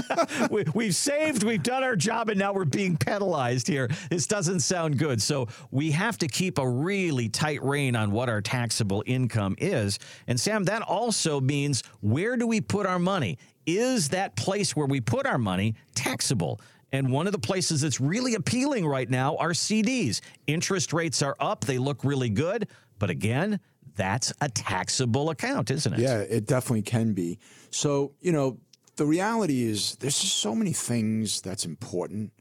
[0.50, 3.88] we, we've saved, we've done our job, and now we're being penalized here.
[4.10, 5.20] This doesn't sound good.
[5.20, 9.98] So, we have to keep a really tight rein on what our taxable income is.
[10.28, 13.38] And, Sam, that also means where do we put our money?
[13.66, 16.60] Is that place where we put our money taxable?
[16.92, 20.20] And one of the places that's really appealing right now are CDs.
[20.46, 22.68] Interest rates are up, they look really good.
[22.98, 23.60] But again,
[23.96, 26.00] that's a taxable account, isn't it?
[26.00, 27.38] Yeah, it definitely can be.
[27.70, 28.58] So, you know,
[28.96, 32.32] the reality is there's just so many things that's important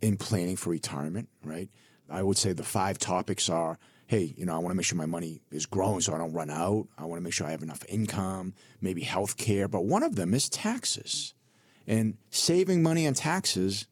[0.00, 1.68] in planning for retirement, right?
[2.08, 4.96] I would say the five topics are hey, you know, I want to make sure
[4.96, 6.86] my money is growing so I don't run out.
[6.96, 9.68] I want to make sure I have enough income, maybe health care.
[9.68, 11.34] But one of them is taxes.
[11.86, 13.86] And saving money on taxes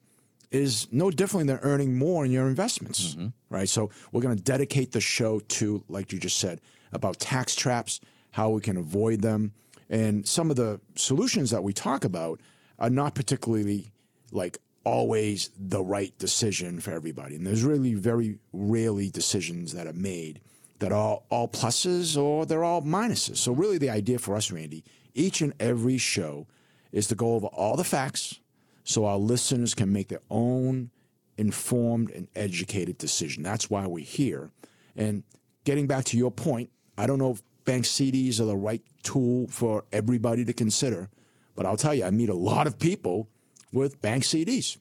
[0.50, 3.28] is no different than earning more in your investments, mm-hmm.
[3.50, 3.68] right?
[3.68, 6.60] So we're going to dedicate the show to, like you just said,
[6.94, 9.52] about tax traps, how we can avoid them,
[9.90, 12.40] and some of the solutions that we talk about
[12.78, 13.92] are not particularly
[14.32, 17.36] like always the right decision for everybody.
[17.36, 20.40] And there's really very rarely decisions that are made
[20.80, 23.38] that are all pluses or they're all minuses.
[23.38, 26.46] So really the idea for us, Randy, each and every show
[26.92, 28.40] is to go over all the facts
[28.84, 30.90] so our listeners can make their own
[31.38, 33.42] informed and educated decision.
[33.42, 34.50] That's why we're here.
[34.94, 35.22] And
[35.64, 39.46] getting back to your point, I don't know if bank CDs are the right tool
[39.48, 41.10] for everybody to consider,
[41.54, 43.28] but I'll tell you, I meet a lot of people
[43.72, 44.76] with bank CDs.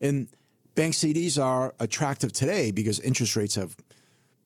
[0.00, 0.28] And
[0.74, 3.76] bank CDs are attractive today because interest rates have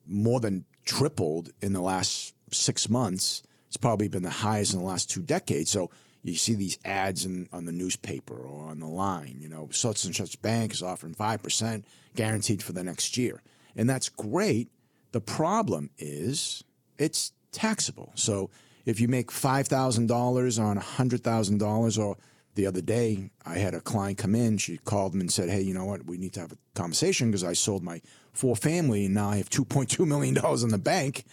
[0.07, 3.43] more than tripled in the last six months.
[3.67, 5.69] It's probably been the highest in the last two decades.
[5.69, 5.89] So
[6.23, 10.05] you see these ads in, on the newspaper or on the line, you know, such
[10.05, 11.83] and such bank is offering 5%
[12.15, 13.41] guaranteed for the next year.
[13.75, 14.69] And that's great.
[15.11, 16.63] The problem is
[16.99, 18.11] it's taxable.
[18.13, 18.51] So
[18.85, 22.17] if you make $5,000 on $100,000 or
[22.55, 24.57] the other day, I had a client come in.
[24.57, 26.05] She called me and said, Hey, you know what?
[26.05, 28.01] We need to have a conversation because I sold my
[28.33, 31.23] four family and now I have $2.2 million in the bank.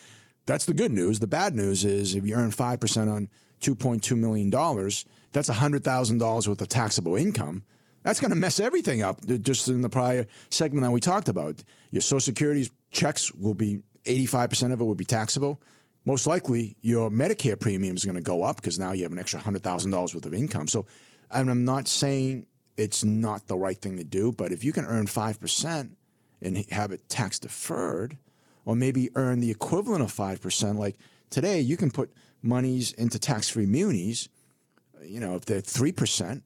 [0.47, 1.19] That's the good news.
[1.19, 3.29] The bad news is if you earn 5% on
[3.61, 7.65] $2.2 million, that's $100,000 worth of taxable income.
[8.05, 9.19] That's going to mess everything up.
[9.27, 13.81] Just in the prior segment that we talked about, your Social Security checks will be
[14.07, 15.61] 85% of it would be taxable.
[16.05, 19.19] Most likely, your Medicare premium is going to go up because now you have an
[19.19, 20.69] extra $100,000 worth of income.
[20.69, 20.87] So,
[21.31, 24.85] and I'm not saying it's not the right thing to do, but if you can
[24.85, 25.91] earn 5%
[26.43, 28.19] and have it tax deferred,
[28.65, 30.97] or maybe earn the equivalent of 5%, like
[31.31, 34.29] today, you can put monies into tax free munis.
[35.03, 36.43] You know, if they're 3%,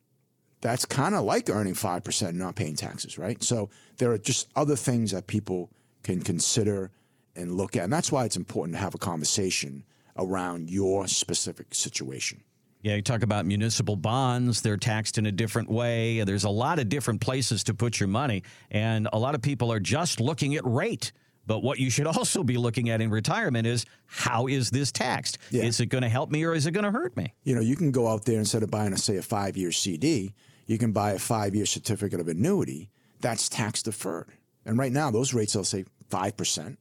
[0.60, 3.42] that's kind of like earning 5% and not paying taxes, right?
[3.42, 5.70] So there are just other things that people
[6.02, 6.90] can consider
[7.36, 7.84] and look at.
[7.84, 9.84] And that's why it's important to have a conversation
[10.16, 12.42] around your specific situation.
[12.82, 16.24] Yeah, you talk about municipal bonds, they're taxed in a different way.
[16.24, 19.70] There's a lot of different places to put your money, and a lot of people
[19.70, 21.12] are just looking at rate.
[21.46, 25.38] But what you should also be looking at in retirement is how is this taxed?
[25.50, 25.64] Yeah.
[25.64, 27.34] Is it going to help me or is it going to hurt me?
[27.44, 29.72] You know, you can go out there instead of buying, a, say, a five year
[29.72, 30.32] CD,
[30.66, 32.88] you can buy a five year certificate of annuity
[33.20, 34.28] that's tax deferred.
[34.64, 36.76] And right now, those rates, they'll say 5%.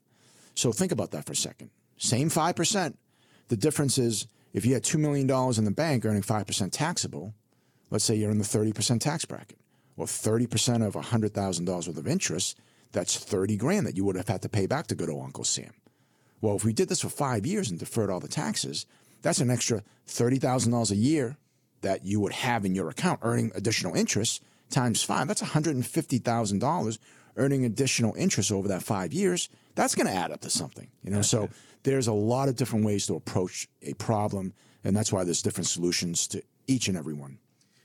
[0.59, 1.69] So think about that for a second.
[1.95, 2.93] Same 5%.
[3.47, 7.33] The difference is if you had $2 million in the bank earning 5% taxable,
[7.89, 9.57] let's say you're in the 30% tax bracket.
[9.95, 12.59] Well, 30% of $100,000 worth of interest,
[12.91, 15.45] that's 30 grand that you would have had to pay back to good old Uncle
[15.45, 15.71] Sam.
[16.41, 18.85] Well, if we did this for five years and deferred all the taxes,
[19.21, 21.37] that's an extra $30,000 a year
[21.79, 25.29] that you would have in your account earning additional interest times five.
[25.29, 26.97] That's $150,000
[27.37, 29.49] earning additional interest over that five years.
[29.75, 31.17] That's going to add up to something, you know?
[31.17, 31.29] Gotcha.
[31.29, 31.49] So
[31.83, 34.53] there's a lot of different ways to approach a problem.
[34.83, 37.39] And that's why there's different solutions to each and every one.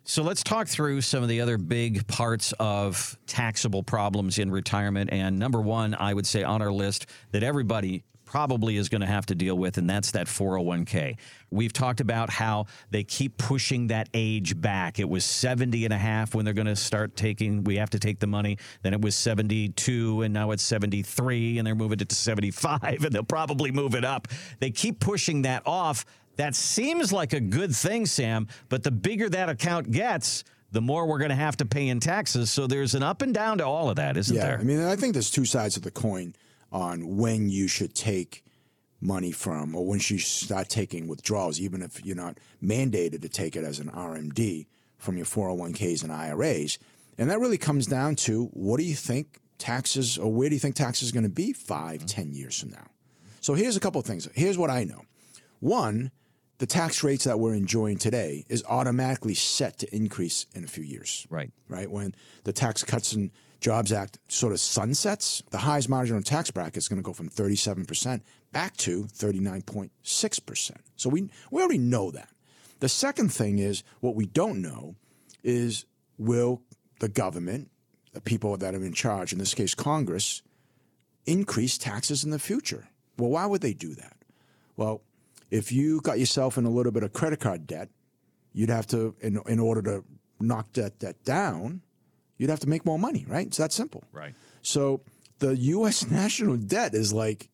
[0.06, 5.10] So let's talk through some of the other big parts of taxable problems in retirement.
[5.12, 8.04] And number one, I would say on our list that everybody
[8.34, 11.16] probably is going to have to deal with, and that's that 401k.
[11.52, 14.98] We've talked about how they keep pushing that age back.
[14.98, 18.00] It was 70 and a half when they're going to start taking, we have to
[18.00, 18.58] take the money.
[18.82, 23.14] Then it was 72, and now it's 73, and they're moving it to 75, and
[23.14, 24.26] they'll probably move it up.
[24.58, 26.04] They keep pushing that off.
[26.34, 30.42] That seems like a good thing, Sam, but the bigger that account gets,
[30.72, 32.50] the more we're going to have to pay in taxes.
[32.50, 34.58] So there's an up and down to all of that, isn't yeah, there?
[34.58, 36.34] I mean, I think there's two sides of the coin
[36.74, 38.44] on when you should take
[39.00, 43.54] money from or when you start taking withdrawals, even if you're not mandated to take
[43.54, 44.66] it as an RMD
[44.98, 46.78] from your 401ks and IRAs.
[47.16, 50.60] And that really comes down to what do you think taxes or where do you
[50.60, 52.06] think taxes are going to be five, mm-hmm.
[52.06, 52.88] ten years from now?
[53.40, 54.28] So here's a couple of things.
[54.34, 55.02] Here's what I know.
[55.60, 56.10] One,
[56.58, 60.82] the tax rates that we're enjoying today is automatically set to increase in a few
[60.82, 61.26] years.
[61.30, 61.52] Right.
[61.68, 61.90] Right.
[61.90, 63.30] When the Tax Cuts and
[63.64, 67.30] Jobs Act sort of sunsets, the highest marginal tax bracket is going to go from
[67.30, 68.20] 37%
[68.52, 70.70] back to 39.6%.
[70.96, 72.28] So we, we already know that.
[72.80, 74.96] The second thing is what we don't know
[75.42, 75.86] is
[76.18, 76.60] will
[77.00, 77.70] the government,
[78.12, 80.42] the people that are in charge, in this case Congress,
[81.24, 82.88] increase taxes in the future?
[83.16, 84.18] Well, why would they do that?
[84.76, 85.00] Well,
[85.50, 87.88] if you got yourself in a little bit of credit card debt,
[88.52, 90.04] you'd have to, in, in order to
[90.38, 91.80] knock that debt down,
[92.44, 93.46] you'd have to make more money, right?
[93.46, 94.04] It's that simple.
[94.12, 94.34] Right.
[94.60, 95.00] So
[95.38, 96.10] the U.S.
[96.10, 97.48] national debt is like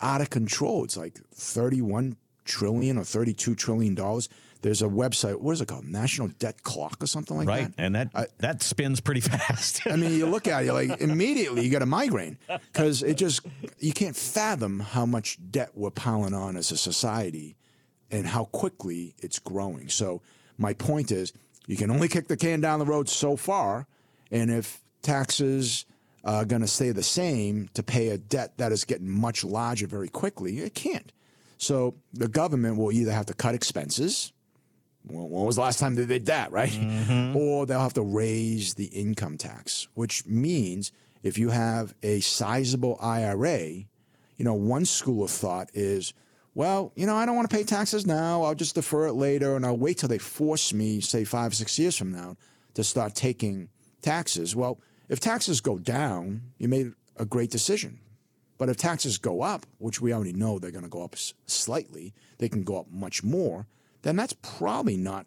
[0.00, 0.82] out of control.
[0.82, 4.28] It's like 31 trillion or 32 trillion dollars.
[4.62, 5.40] There's a website.
[5.40, 5.84] What is it called?
[5.84, 7.76] National Debt Clock or something like right.
[7.76, 7.80] that.
[7.80, 9.86] Right, and that I, that spins pretty fast.
[9.86, 12.36] I mean, you look at it, like immediately you get a migraine
[12.72, 13.42] because it just
[13.78, 17.54] you can't fathom how much debt we're piling on as a society
[18.10, 19.88] and how quickly it's growing.
[19.90, 20.22] So
[20.58, 21.32] my point is,
[21.68, 23.86] you can only kick the can down the road so far
[24.30, 25.84] and if taxes
[26.24, 29.86] are going to stay the same to pay a debt that is getting much larger
[29.86, 31.12] very quickly, it can't.
[31.58, 34.32] So the government will either have to cut expenses.
[35.06, 36.70] When was the last time they did that, right?
[36.70, 37.36] Mm-hmm.
[37.36, 42.98] Or they'll have to raise the income tax, which means if you have a sizable
[43.00, 46.14] IRA, you know, one school of thought is,
[46.54, 48.42] well, you know, I don't want to pay taxes now.
[48.42, 51.78] I'll just defer it later and I'll wait till they force me, say five, six
[51.78, 52.36] years from now,
[52.74, 53.68] to start taking
[54.04, 54.54] taxes.
[54.54, 57.98] Well, if taxes go down, you made a great decision.
[58.56, 62.14] But if taxes go up, which we already know they're going to go up slightly,
[62.38, 63.66] they can go up much more,
[64.02, 65.26] then that's probably not,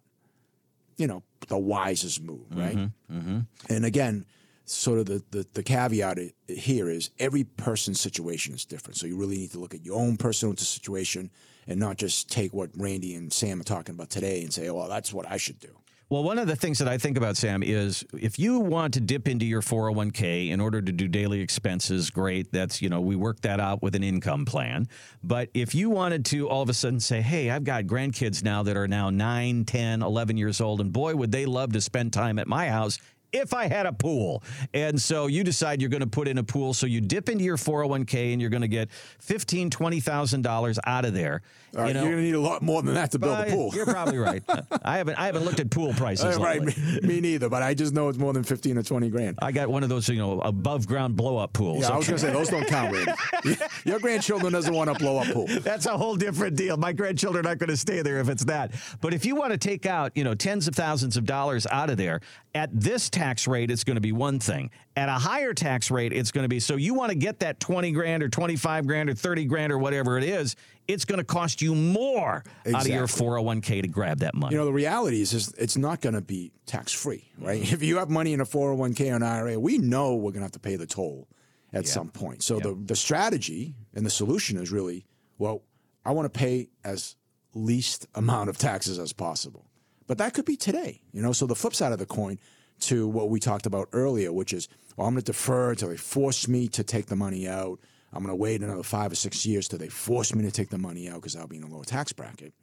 [0.95, 2.77] you know, the wisest move, right?
[2.77, 3.39] Mm-hmm, mm-hmm.
[3.69, 4.25] And again,
[4.65, 8.97] sort of the, the, the, caveat here is every person's situation is different.
[8.97, 11.31] So you really need to look at your own personal situation
[11.67, 14.75] and not just take what Randy and Sam are talking about today and say, oh,
[14.75, 15.75] well, that's what I should do.
[16.09, 19.01] Well, one of the things that I think about, Sam, is if you want to
[19.01, 22.49] dip into your 401k in order to do daily expenses, great.
[22.49, 24.87] That's, you know, we work that out with an income plan.
[25.21, 28.63] But if you wanted to all of a sudden say, hey, I've got grandkids now
[28.63, 32.13] that are now 9, 10, 11 years old, and boy, would they love to spend
[32.13, 32.99] time at my house
[33.33, 34.43] if I had a pool.
[34.73, 36.73] And so you decide you're going to put in a pool.
[36.73, 38.89] So you dip into your 401k and you're going to get
[39.21, 41.41] $15,000, $20,000 out of there.
[41.85, 43.71] You know, you're going to need a lot more than that to build a pool.
[43.73, 44.43] You're probably right.
[44.83, 46.37] I haven't I haven't looked at pool prices.
[46.37, 47.49] right, me, me, neither.
[47.49, 49.39] But I just know it's more than 15 or 20 grand.
[49.41, 51.81] I got one of those, you know, above ground blow up pools.
[51.81, 51.93] Yeah, okay.
[51.93, 53.11] I was going to say those don't count, Randy.
[53.85, 55.47] Your grandchildren doesn't want a blow up pool.
[55.47, 56.77] That's a whole different deal.
[56.77, 58.73] My grandchildren aren't going to stay there if it's that.
[59.01, 61.89] But if you want to take out, you know, tens of thousands of dollars out
[61.89, 62.21] of there
[62.55, 64.69] at this tax rate, it's going to be one thing.
[64.95, 67.59] At a higher tax rate, it's going to be so you want to get that
[67.59, 70.55] 20 grand or 25 grand or 30 grand or whatever it is,
[70.87, 72.73] it's going to cost you more exactly.
[72.73, 74.53] out of your 401k to grab that money.
[74.53, 77.61] You know, the reality is, is it's not going to be tax free, right?
[77.61, 77.73] Mm-hmm.
[77.77, 80.45] If you have money in a 401k or an IRA, we know we're going to
[80.45, 81.27] have to pay the toll
[81.73, 81.91] at yeah.
[81.91, 82.43] some point.
[82.43, 82.63] So yeah.
[82.63, 85.05] the, the strategy and the solution is really,
[85.37, 85.63] well,
[86.05, 87.15] I want to pay as
[87.53, 89.65] least amount of taxes as possible.
[90.07, 91.33] But that could be today, you know.
[91.33, 92.39] So the flip side of the coin,
[92.79, 95.97] to what we talked about earlier, which is, well, I'm going to defer until they
[95.97, 97.79] force me to take the money out.
[98.13, 100.69] I'm going to wait another five or six years till they force me to take
[100.69, 102.53] the money out because I'll be in a lower tax bracket.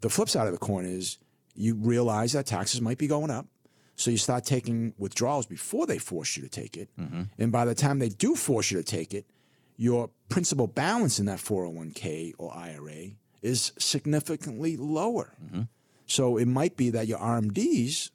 [0.00, 1.18] The flip side of the coin is
[1.54, 3.46] you realize that taxes might be going up.
[3.94, 6.88] So you start taking withdrawals before they force you to take it.
[6.98, 7.22] Mm-hmm.
[7.38, 9.26] And by the time they do force you to take it,
[9.76, 13.10] your principal balance in that 401k or IRA
[13.42, 15.34] is significantly lower.
[15.44, 15.62] Mm-hmm.
[16.06, 18.10] So it might be that your RMDs,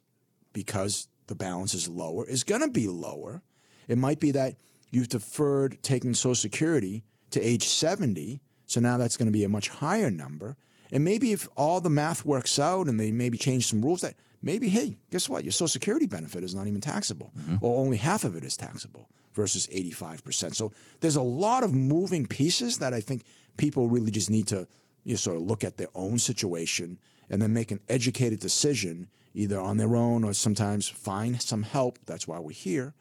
[0.52, 3.42] because the balance is lower, is going to be lower.
[3.86, 4.56] It might be that
[4.90, 8.40] you've deferred taking Social Security to age 70.
[8.66, 10.56] So now that's going to be a much higher number.
[10.90, 14.14] And maybe if all the math works out and they maybe change some rules that
[14.42, 15.44] maybe, hey, guess what?
[15.44, 17.56] Your Social Security benefit is not even taxable, mm-hmm.
[17.60, 20.54] or only half of it is taxable versus 85%.
[20.54, 23.24] So there's a lot of moving pieces that I think
[23.56, 24.66] people really just need to
[25.04, 26.98] you know, sort of look at their own situation
[27.30, 31.98] and then make an educated decision either on their own or sometimes find some help.
[32.06, 32.94] That's why we're here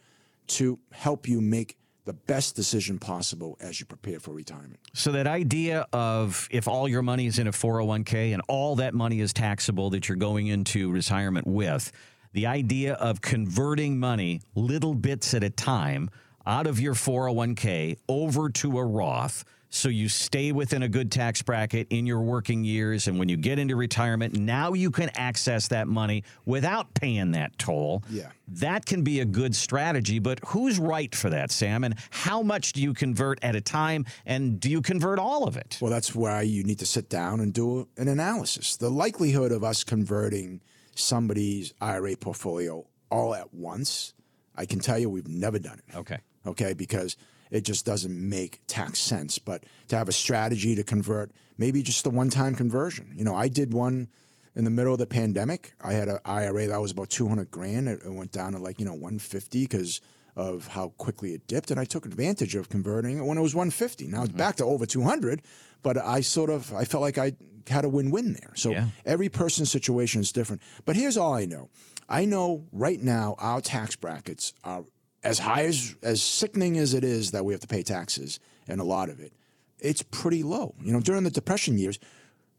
[0.47, 4.79] to help you make the best decision possible as you prepare for retirement.
[4.93, 8.93] So that idea of if all your money is in a 401k and all that
[8.93, 11.91] money is taxable that you're going into retirement with,
[12.31, 16.09] the idea of converting money little bits at a time
[16.45, 21.41] out of your 401k over to a Roth so you stay within a good tax
[21.41, 23.07] bracket in your working years.
[23.07, 27.57] And when you get into retirement, now you can access that money without paying that
[27.57, 28.03] toll.
[28.09, 28.29] Yeah.
[28.47, 31.83] That can be a good strategy, but who's right for that, Sam?
[31.83, 34.05] And how much do you convert at a time?
[34.25, 35.77] And do you convert all of it?
[35.81, 38.77] Well, that's why you need to sit down and do an analysis.
[38.77, 40.61] The likelihood of us converting
[40.95, 44.13] somebody's IRA portfolio all at once,
[44.55, 45.95] I can tell you we've never done it.
[45.95, 46.19] Okay.
[46.45, 46.73] Okay.
[46.73, 47.17] Because
[47.51, 49.39] it just doesn't make tax sense.
[49.39, 53.13] But to have a strategy to convert, maybe just a one time conversion.
[53.15, 54.09] You know, I did one
[54.55, 55.73] in the middle of the pandemic.
[55.81, 57.87] I had an IRA that was about 200 grand.
[57.87, 60.01] It, went down to like, you know, 150 because
[60.35, 61.71] of how quickly it dipped.
[61.71, 64.07] And I took advantage of converting it when it was 150.
[64.07, 64.25] Now mm-hmm.
[64.25, 65.41] it's back to over 200,
[65.83, 67.33] but I sort of, I felt like I
[67.67, 68.53] had a win win there.
[68.55, 68.87] So yeah.
[69.05, 70.61] every person's situation is different.
[70.85, 71.69] But here's all I know.
[72.09, 74.85] I know right now our tax brackets are
[75.27, 78.79] as high as as sickening as it is that we have to pay taxes and
[78.79, 79.33] a lot of it,
[79.79, 80.73] it's pretty low.
[80.81, 81.99] You know, during the depression years,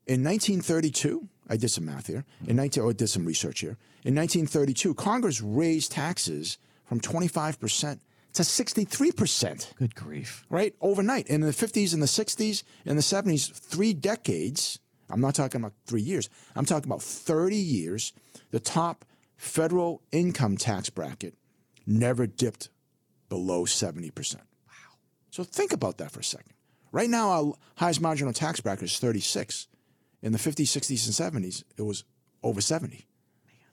[0.06, 2.24] in 1932, I did some math here.
[2.46, 3.76] In 19, oh, I did some research here.
[4.04, 8.00] In 1932, Congress raised taxes from 25 percent
[8.34, 9.72] to 63 percent.
[9.78, 10.44] Good grief!
[10.50, 11.26] Right overnight.
[11.30, 14.78] And in the 50s and the 60s and the 70s, three decades.
[15.10, 16.28] I'm not talking about three years.
[16.54, 18.12] I'm talking about 30 years.
[18.50, 19.06] The top
[19.38, 21.34] federal income tax bracket
[21.89, 22.68] never dipped
[23.28, 24.36] below 70%.
[24.36, 24.43] Wow.
[25.30, 26.53] So think about that for a second.
[26.93, 29.68] Right now, our highest marginal tax bracket is 36.
[30.22, 32.05] In the 50s, 60s, and 70s, it was
[32.43, 32.95] over 70.
[32.95, 33.03] Man.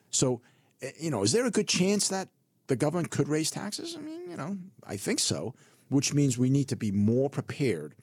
[0.09, 0.41] So,
[0.82, 2.30] eh, you know, is there a good chance that
[2.68, 3.95] the government could raise taxes?
[3.97, 5.55] I mean, you know, I think so,
[5.89, 7.95] which means we need to be more prepared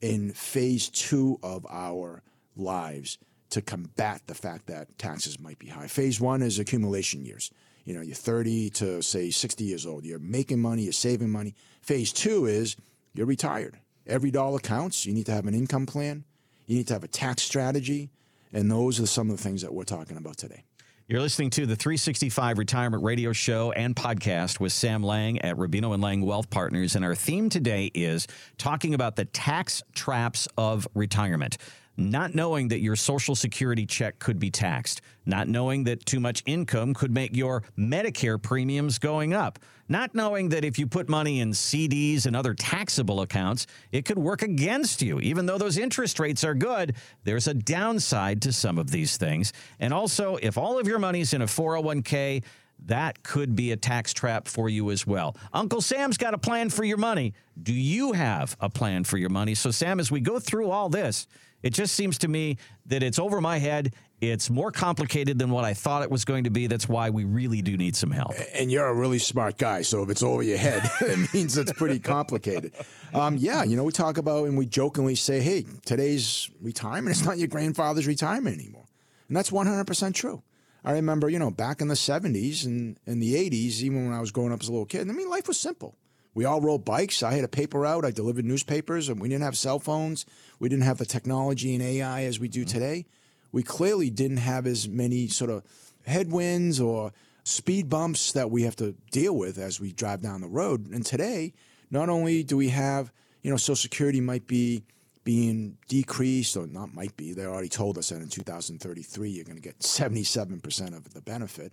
[0.00, 2.22] in phase two of our
[2.56, 3.18] lives
[3.50, 5.88] to combat the fact that taxes might be high.
[5.88, 7.50] Phase one is accumulation years
[7.84, 10.04] you know, you're 30 to say 60 years old.
[10.04, 11.54] You're making money, you're saving money.
[11.82, 12.76] Phase two is
[13.14, 13.78] you're retired.
[14.06, 15.06] Every dollar counts.
[15.06, 16.24] You need to have an income plan.
[16.66, 18.10] You need to have a tax strategy.
[18.52, 20.64] And those are some of the things that we're talking about today.
[21.10, 25.92] You're listening to the 365 Retirement Radio Show and podcast with Sam Lang at Rubino
[25.92, 26.94] and Lang Wealth Partners.
[26.94, 28.28] And our theme today is
[28.58, 31.58] talking about the tax traps of retirement
[32.00, 36.42] not knowing that your Social Security check could be taxed, not knowing that too much
[36.46, 41.40] income could make your Medicare premiums going up, not knowing that if you put money
[41.40, 45.20] in CDs and other taxable accounts, it could work against you.
[45.20, 46.94] Even though those interest rates are good,
[47.24, 49.52] there's a downside to some of these things.
[49.78, 52.42] And also, if all of your money's in a 401k,
[52.86, 55.36] that could be a tax trap for you as well.
[55.52, 57.34] Uncle Sam's got a plan for your money.
[57.62, 59.54] Do you have a plan for your money?
[59.54, 61.26] So, Sam, as we go through all this,
[61.62, 62.56] it just seems to me
[62.86, 63.94] that it's over my head.
[64.20, 66.66] It's more complicated than what I thought it was going to be.
[66.66, 68.34] That's why we really do need some help.
[68.54, 69.82] And you're a really smart guy.
[69.82, 72.72] So if it's over your head, it means it's pretty complicated.
[73.14, 77.24] Um, yeah, you know, we talk about and we jokingly say, hey, today's retirement is
[77.24, 78.86] not your grandfather's retirement anymore.
[79.28, 80.42] And that's 100% true.
[80.84, 84.20] I remember, you know, back in the 70s and in the 80s, even when I
[84.20, 85.94] was growing up as a little kid, I mean, life was simple.
[86.34, 87.22] We all rode bikes.
[87.22, 88.04] I had a paper route.
[88.04, 90.26] I delivered newspapers, and we didn't have cell phones.
[90.58, 92.70] We didn't have the technology and AI as we do mm-hmm.
[92.70, 93.06] today.
[93.52, 95.64] We clearly didn't have as many sort of
[96.06, 97.12] headwinds or
[97.42, 100.90] speed bumps that we have to deal with as we drive down the road.
[100.92, 101.52] And today,
[101.90, 103.12] not only do we have,
[103.42, 104.84] you know, Social Security might be
[105.24, 109.56] being decreased, or not might be, they already told us that in 2033 you're going
[109.56, 111.72] to get 77% of the benefit.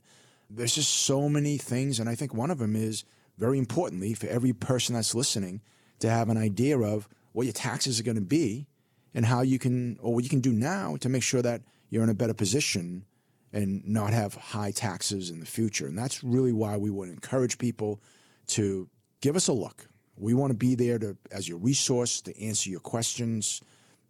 [0.49, 1.99] There's just so many things.
[1.99, 3.03] And I think one of them is
[3.37, 5.61] very importantly for every person that's listening
[5.99, 8.67] to have an idea of what your taxes are going to be
[9.13, 12.03] and how you can, or what you can do now to make sure that you're
[12.03, 13.05] in a better position
[13.53, 15.87] and not have high taxes in the future.
[15.87, 18.01] And that's really why we would encourage people
[18.47, 18.89] to
[19.21, 19.87] give us a look.
[20.17, 23.61] We want to be there to as your resource to answer your questions.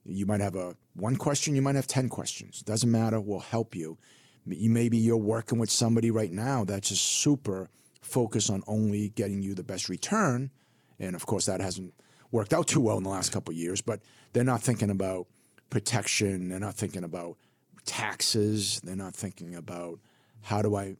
[0.05, 2.61] You might have a one question, you might have 10 questions.
[2.61, 3.97] Doesn't matter, we'll help you.
[4.45, 7.69] You maybe you're working with somebody right now that's just super
[8.01, 10.51] focused on only getting you the best return.
[10.99, 11.93] And of course that hasn't
[12.31, 14.01] worked out too well in the last couple of years, but
[14.33, 15.27] they're not thinking about
[15.69, 17.37] protection, they're not thinking about
[17.85, 19.99] taxes, they're not thinking about
[20.41, 20.95] how do I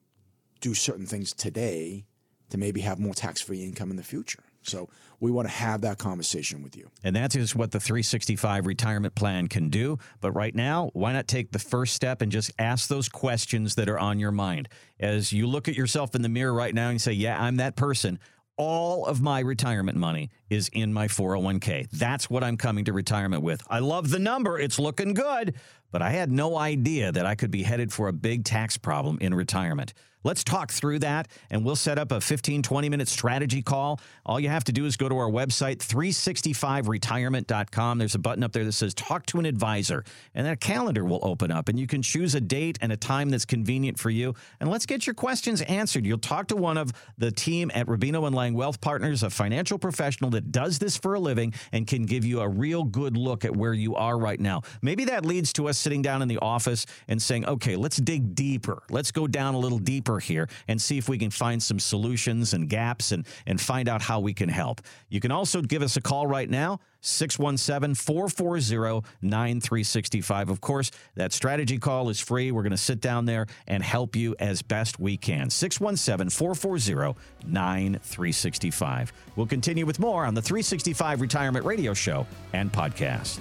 [0.62, 2.06] do certain things today
[2.50, 4.44] to maybe have more tax-free income in the future.
[4.68, 4.90] So
[5.20, 6.90] we want to have that conversation with you.
[7.04, 9.98] And that is what the 365 retirement plan can do.
[10.22, 13.90] But right now, why not take the first step and just ask those questions that
[13.90, 14.70] are on your mind?
[15.00, 17.76] As you look at yourself in the mirror right now and say, Yeah, I'm that
[17.76, 18.20] person.
[18.60, 21.92] All of my retirement money is in my 401k.
[21.92, 23.62] That's what I'm coming to retirement with.
[23.70, 25.54] I love the number, it's looking good,
[25.92, 29.18] but I had no idea that I could be headed for a big tax problem
[29.22, 29.94] in retirement.
[30.28, 34.02] Let's talk through that and we'll set up a 15, 20 minute strategy call.
[34.26, 37.98] All you have to do is go to our website, 365retirement.com.
[37.98, 40.04] There's a button up there that says talk to an advisor,
[40.36, 42.98] and then a calendar will open up and you can choose a date and a
[42.98, 44.34] time that's convenient for you.
[44.60, 46.06] And let's get your questions answered.
[46.06, 49.78] You'll talk to one of the team at Rubino and Lang Wealth Partners, a financial
[49.78, 53.46] professional that does this for a living and can give you a real good look
[53.46, 54.64] at where you are right now.
[54.82, 58.36] Maybe that leads to us sitting down in the office and saying, okay, let's dig
[58.36, 58.84] deeper.
[58.90, 62.54] Let's go down a little deeper here and see if we can find some solutions
[62.54, 64.82] and gaps and, and find out how we can help.
[65.10, 66.80] You can also give us a call right now.
[67.02, 70.50] 617 440 9365.
[70.50, 72.52] Of course, that strategy call is free.
[72.52, 75.50] We're going to sit down there and help you as best we can.
[75.50, 79.14] 617 440 9365.
[79.36, 83.40] We'll continue with more on the 365 Retirement Radio Show and podcast.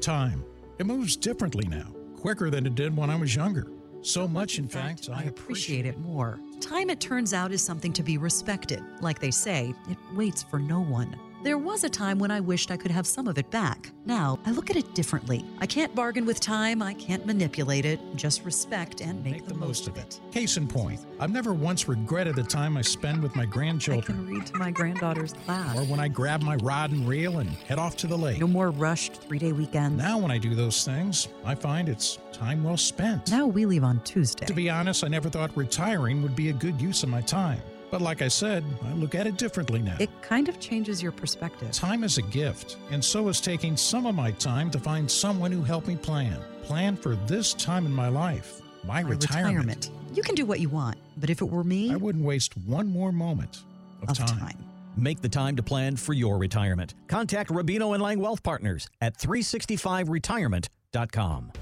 [0.00, 0.49] Time.
[0.80, 3.70] It moves differently now, quicker than it did when I was younger.
[4.00, 6.40] So much, in fact, I appreciate it more.
[6.62, 8.82] Time, it turns out, is something to be respected.
[9.02, 11.14] Like they say, it waits for no one.
[11.42, 13.90] There was a time when I wished I could have some of it back.
[14.04, 15.42] Now, I look at it differently.
[15.58, 19.54] I can't bargain with time, I can't manipulate it, just respect and make, Make the
[19.54, 20.20] most of it.
[20.32, 24.18] Case in point, I've never once regretted the time I spend with my I grandchildren
[24.18, 25.78] can read to my granddaughter's class.
[25.78, 28.38] or when I grab my rod and reel and head off to the lake.
[28.38, 29.96] No more rushed three day weekends.
[29.96, 33.30] Now, when I do those things, I find it's time well spent.
[33.30, 34.44] Now we leave on Tuesday.
[34.44, 37.60] To be honest, I never thought retiring would be a good use of my time.
[37.90, 39.96] But like I said, I look at it differently now.
[39.98, 41.72] It kind of changes your perspective.
[41.72, 45.50] Time is a gift, and so is taking some of my time to find someone
[45.50, 46.38] who helped me plan.
[46.62, 49.90] Plan for this time in my life, my, My retirement.
[50.14, 52.86] You can do what you want, but if it were me, I wouldn't waste one
[52.86, 53.64] more moment
[54.02, 54.38] of, of time.
[54.38, 54.64] time.
[54.96, 56.94] Make the time to plan for your retirement.
[57.08, 61.52] Contact Rubino and Lang Wealth Partners at 365retirement.com.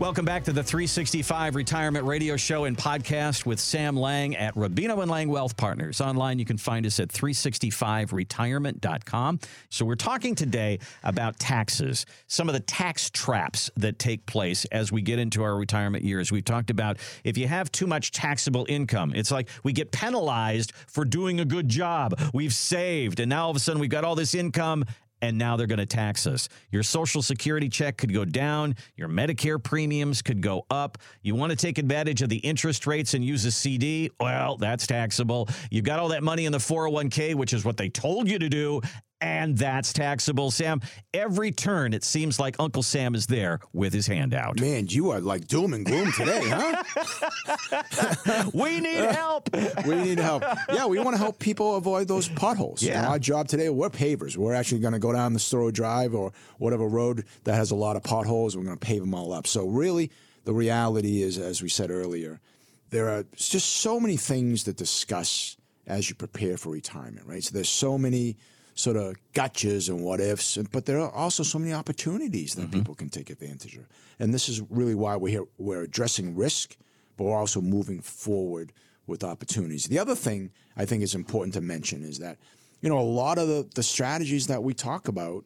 [0.00, 5.02] Welcome back to the 365 Retirement Radio Show and podcast with Sam Lang at Rubino
[5.02, 6.00] and Lang Wealth Partners.
[6.00, 9.40] Online, you can find us at 365retirement.com.
[9.70, 14.92] So, we're talking today about taxes, some of the tax traps that take place as
[14.92, 16.30] we get into our retirement years.
[16.30, 20.74] We've talked about if you have too much taxable income, it's like we get penalized
[20.86, 22.20] for doing a good job.
[22.32, 24.84] We've saved, and now all of a sudden we've got all this income
[25.22, 26.48] and now they're going to tax us.
[26.70, 30.98] Your Social Security check could go down, your Medicare premiums could go up.
[31.22, 34.10] You want to take advantage of the interest rates and use a CD?
[34.20, 35.48] Well, that's taxable.
[35.70, 38.48] You've got all that money in the 401k, which is what they told you to
[38.48, 38.80] do,
[39.20, 40.50] and that's taxable.
[40.50, 40.80] Sam,
[41.12, 44.60] every turn it seems like Uncle Sam is there with his hand out.
[44.60, 46.82] Man, you are like doom and gloom today, huh?
[48.54, 49.48] we need help.
[49.86, 50.44] we need help.
[50.72, 52.82] Yeah, we want to help people avoid those potholes.
[52.82, 53.08] You know, Yeah.
[53.08, 54.36] our job today, we're pavers.
[54.36, 57.76] We're actually going to go down the Storrow Drive or whatever road that has a
[57.76, 58.56] lot of potholes.
[58.56, 59.46] We're going to pave them all up.
[59.46, 60.10] So really,
[60.44, 62.40] the reality is, as we said earlier,
[62.90, 65.56] there are just so many things to discuss
[65.86, 67.42] as you prepare for retirement, right?
[67.42, 68.36] So there's so many
[68.78, 72.62] sort of gotchas and what ifs, and- but there are also so many opportunities that
[72.62, 72.78] mm-hmm.
[72.78, 73.88] people can take advantage of.
[74.20, 75.46] And this is really why we're here.
[75.58, 76.76] We're addressing risk,
[77.16, 78.72] but we're also moving forward
[79.08, 79.86] with opportunities.
[79.86, 82.38] The other thing I think is important to mention is that,
[82.80, 85.44] you know, a lot of the, the strategies that we talk about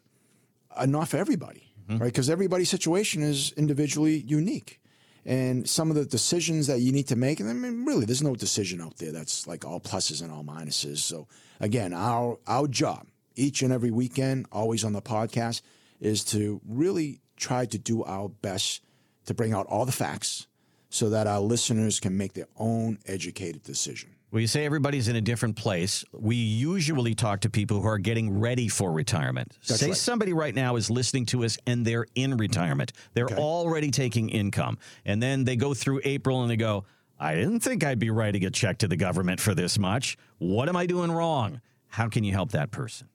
[0.77, 2.03] are not for everybody, mm-hmm.
[2.03, 2.13] right?
[2.13, 4.79] Because everybody's situation is individually unique.
[5.25, 8.23] And some of the decisions that you need to make, and I mean, really, there's
[8.23, 10.99] no decision out there that's like all pluses and all minuses.
[10.99, 11.29] So,
[11.61, 13.07] again, our our job
[13.37, 15.63] each and every weekend, always on the podcast,
[16.01, 18.83] is to really try to do our best
[19.27, 20.47] to bring out all the facts
[20.91, 24.11] so that our listeners can make their own educated decision.
[24.31, 26.05] Well, you say everybody's in a different place.
[26.13, 29.53] We usually talk to people who are getting ready for retirement.
[29.69, 29.97] That's say right.
[29.97, 32.93] somebody right now is listening to us and they're in retirement.
[33.13, 33.37] They're Okay.
[33.37, 34.79] already taking income.
[35.05, 36.85] And then they go through April and they go,
[37.21, 40.17] I didn't think I'd be writing a check to the government for this much.
[40.39, 41.61] What am I doing wrong?
[41.89, 43.09] How can you help that person?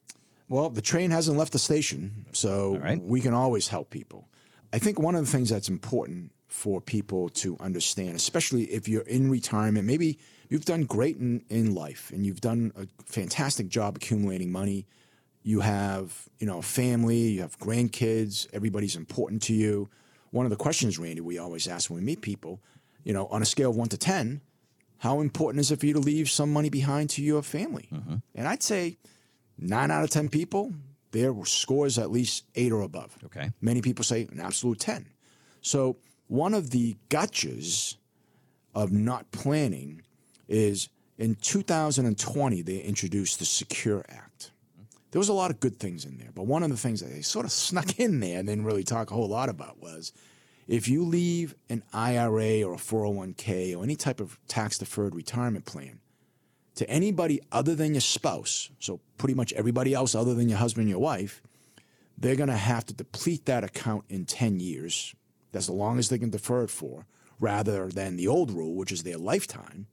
[0.50, 3.02] Well, the train hasn't left the station, so right.
[3.02, 4.30] we can always help people.
[4.72, 9.02] I think one of the things that's important for people to understand, especially if you're
[9.04, 10.18] in retirement, maybe
[10.50, 14.86] you've done great in, in life and you've done a fantastic job accumulating money.
[15.44, 19.90] You have, you know, a family, you have grandkids, everybody's important to you.
[20.32, 22.62] One of the questions, Randy, we always ask when we meet people,
[23.04, 24.42] you know, on a scale of one to 10,
[25.00, 27.88] how important is it for you to leave some money behind to your family?
[27.94, 28.16] Mm-hmm.
[28.36, 28.98] And I'd say
[29.58, 30.74] nine out of 10 people,
[31.12, 33.18] their scores at least eight or above.
[33.26, 33.52] Okay.
[33.62, 35.08] Many people say an absolute 10.
[35.62, 35.98] So,
[36.28, 37.96] one of the gotchas
[38.76, 40.02] of not planning
[40.48, 44.52] is in 2020, they introduced the Secure Act.
[45.12, 47.10] There was a lot of good things in there, but one of the things that
[47.10, 50.12] they sort of snuck in there and didn't really talk a whole lot about was
[50.68, 55.66] if you leave an IRA or a 401k or any type of tax deferred retirement
[55.66, 56.00] plan
[56.78, 60.84] to anybody other than your spouse, so pretty much everybody else other than your husband
[60.84, 61.42] and your wife,
[62.18, 65.14] they're going to have to deplete that account in 10 years.
[65.52, 67.06] That's the longest they can defer it for,
[67.40, 69.88] rather than the old rule, which is their lifetime,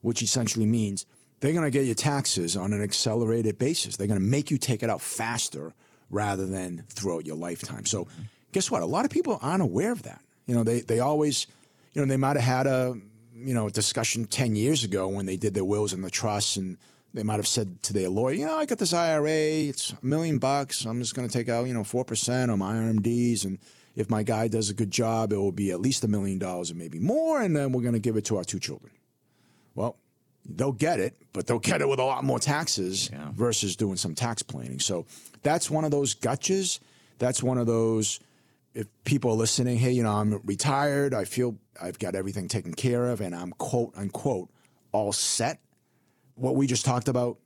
[0.00, 1.06] which essentially means
[1.40, 3.96] they're going to get your taxes on an accelerated basis.
[3.96, 5.72] They're going to make you take it out faster
[6.08, 7.84] rather than throughout your lifetime.
[7.84, 8.06] So,
[8.52, 8.82] guess what?
[8.82, 10.20] A lot of people aren't aware of that.
[10.46, 11.46] You know, they, they always,
[11.92, 12.96] you know, they might have had a,
[13.38, 16.76] you know, discussion 10 years ago when they did their wills and the trusts and
[17.14, 20.04] they might have said to their lawyer, you know, I got this IRA, it's a
[20.04, 20.84] million bucks.
[20.84, 23.44] I'm just going to take out, you know, 4% on my RMDs.
[23.44, 23.58] And
[23.96, 26.70] if my guy does a good job, it will be at least a million dollars
[26.70, 27.40] and maybe more.
[27.40, 28.92] And then we're going to give it to our two children.
[29.74, 29.96] Well,
[30.44, 33.30] they'll get it, but they'll get it with a lot more taxes Yeah.
[33.34, 34.78] versus doing some tax planning.
[34.80, 35.06] So
[35.42, 36.78] that's one of those gotchas.
[37.18, 38.20] That's one of those.
[38.74, 41.14] If people are listening, hey, you know, I'm retired.
[41.14, 44.50] I feel I've got everything taken care of, and I'm quote unquote
[44.92, 45.60] all set.
[46.34, 47.38] What we just talked about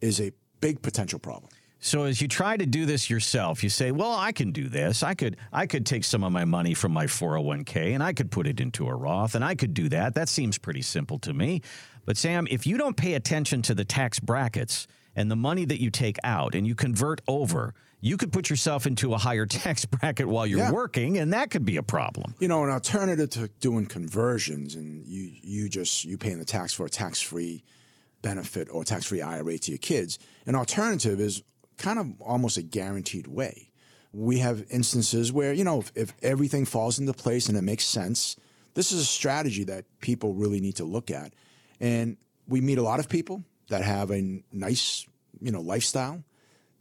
[0.00, 1.50] is a big potential problem.
[1.82, 5.02] So as you try to do this yourself, you say, "Well, I can do this.
[5.02, 8.30] I could I could take some of my money from my 401k and I could
[8.30, 10.14] put it into a Roth and I could do that.
[10.14, 11.62] That seems pretty simple to me."
[12.04, 15.80] But Sam, if you don't pay attention to the tax brackets and the money that
[15.80, 19.84] you take out and you convert over, you could put yourself into a higher tax
[19.84, 20.72] bracket while you're Yeah.
[20.72, 22.34] working and that could be a problem.
[22.38, 26.72] You know, an alternative to doing conversions and you you just you paying the tax
[26.72, 27.62] for a tax free
[28.22, 30.18] benefit or tax free IRA to your kids.
[30.46, 31.42] An alternative is
[31.78, 33.70] kind of almost a guaranteed way.
[34.12, 37.84] We have instances where, you know, if, if everything falls into place and it makes
[37.84, 38.36] sense,
[38.74, 41.32] this is a strategy that people really need to look at.
[41.80, 42.16] And
[42.48, 45.06] we meet a lot of people that have a nice,
[45.40, 46.22] you know, lifestyle.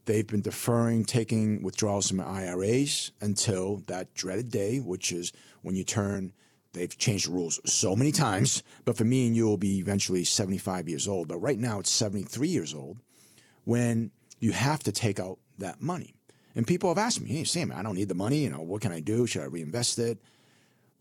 [0.09, 5.31] They've been deferring taking withdrawals from IRAs until that dreaded day, which is
[5.61, 6.33] when you turn.
[6.73, 10.23] They've changed the rules so many times, but for me and you will be eventually
[10.23, 11.27] 75 years old.
[11.27, 12.97] But right now it's 73 years old
[13.65, 16.15] when you have to take out that money.
[16.55, 18.39] And people have asked me, hey, Sam, I don't need the money.
[18.39, 19.27] You know, what can I do?
[19.27, 20.17] Should I reinvest it?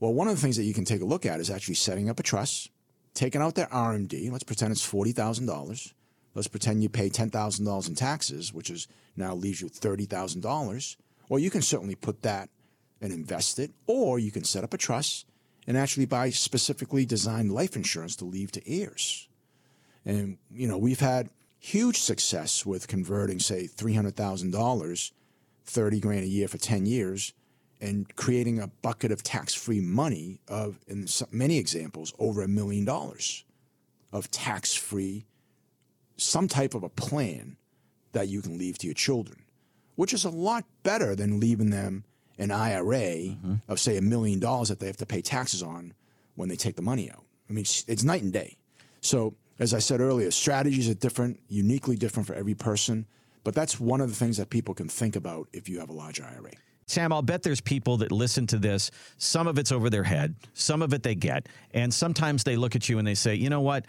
[0.01, 2.11] Well, one of the things that you can take a look at is actually setting
[2.11, 2.71] up a trust,
[3.15, 4.31] taking out their RMD.
[4.31, 5.95] Let's pretend it's $40,000.
[6.39, 8.87] Let's pretend you pay $10,000 in taxes, which is
[9.17, 10.97] now leaves you $30,000.
[11.29, 12.49] Well, you can certainly put that
[13.01, 15.27] and invest it, or you can set up a trust
[15.67, 19.29] and actually buy specifically designed life insurance to leave to heirs.
[20.05, 25.13] And, you know, we've had huge success with converting, say, $300,000,
[25.65, 27.33] 30 grand a year for 10 years,
[27.81, 32.85] and creating a bucket of tax free money of, in many examples, over a million
[32.85, 33.45] dollars
[34.13, 35.27] of tax free,
[36.19, 37.57] some type of a plan
[38.13, 39.43] that you can leave to your children,
[39.97, 42.05] which is a lot better than leaving them
[42.39, 43.55] an IRA mm-hmm.
[43.69, 45.93] of, say, a million dollars that they have to pay taxes on
[46.37, 47.25] when they take the money out.
[47.49, 48.57] I mean, it's, it's night and day.
[49.01, 53.07] So, as I said earlier, strategies are different, uniquely different for every person.
[53.43, 55.93] But that's one of the things that people can think about if you have a
[55.93, 56.53] large IRA.
[56.87, 58.91] Sam, I'll bet there's people that listen to this.
[59.19, 61.49] Some of it's over their head, some of it they get.
[61.73, 63.87] And sometimes they look at you and they say, you know what?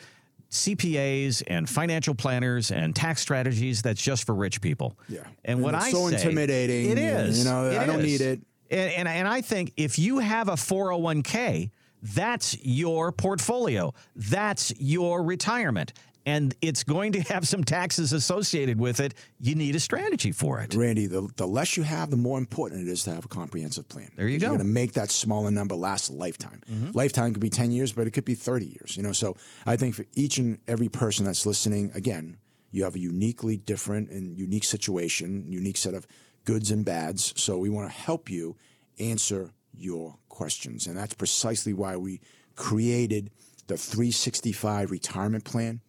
[0.50, 4.98] CPAs and financial planners and tax strategies, that's just for rich people.
[5.08, 5.22] Yeah.
[5.46, 6.90] And, what it's I so say, intimidating.
[6.92, 7.40] It is.
[7.40, 8.42] You know, I don't need it.
[8.72, 11.72] And, and, and I think if you have a 401k,
[12.02, 13.94] that's your portfolio.
[14.16, 15.94] That's your retirement.
[16.30, 19.16] And it's going to have some taxes associated with it.
[19.40, 20.76] You need a strategy for it.
[20.76, 23.90] Randy, the, the less you have, the more important it is to have a comprehensive
[23.90, 24.12] plan.
[24.16, 24.48] There you go.
[24.48, 26.62] You're going to make that smaller number last a lifetime.
[26.72, 26.92] Mm-hmm.
[26.94, 28.96] Lifetime could be 10 years, but it could be 30 years.
[28.96, 32.38] You know, so I think for each and every person that's listening, again,
[32.70, 36.06] you have a uniquely different and unique situation, unique set of
[36.46, 37.34] goods and bads.
[37.38, 38.56] So we want to help you
[39.00, 40.86] answer your questions.
[40.86, 42.22] And that's precisely why we
[42.56, 43.32] created
[43.66, 45.82] the 365 retirement plan.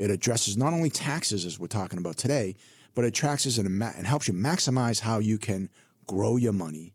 [0.00, 2.56] It addresses not only taxes, as we're talking about today,
[2.94, 5.68] but it taxes and, and helps you maximize how you can
[6.06, 6.94] grow your money.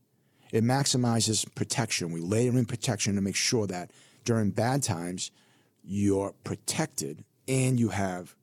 [0.51, 2.11] It maximizes protection.
[2.11, 3.91] We layer in protection to make sure that
[4.23, 5.29] during bad times,
[5.83, 8.35] you're protected and you have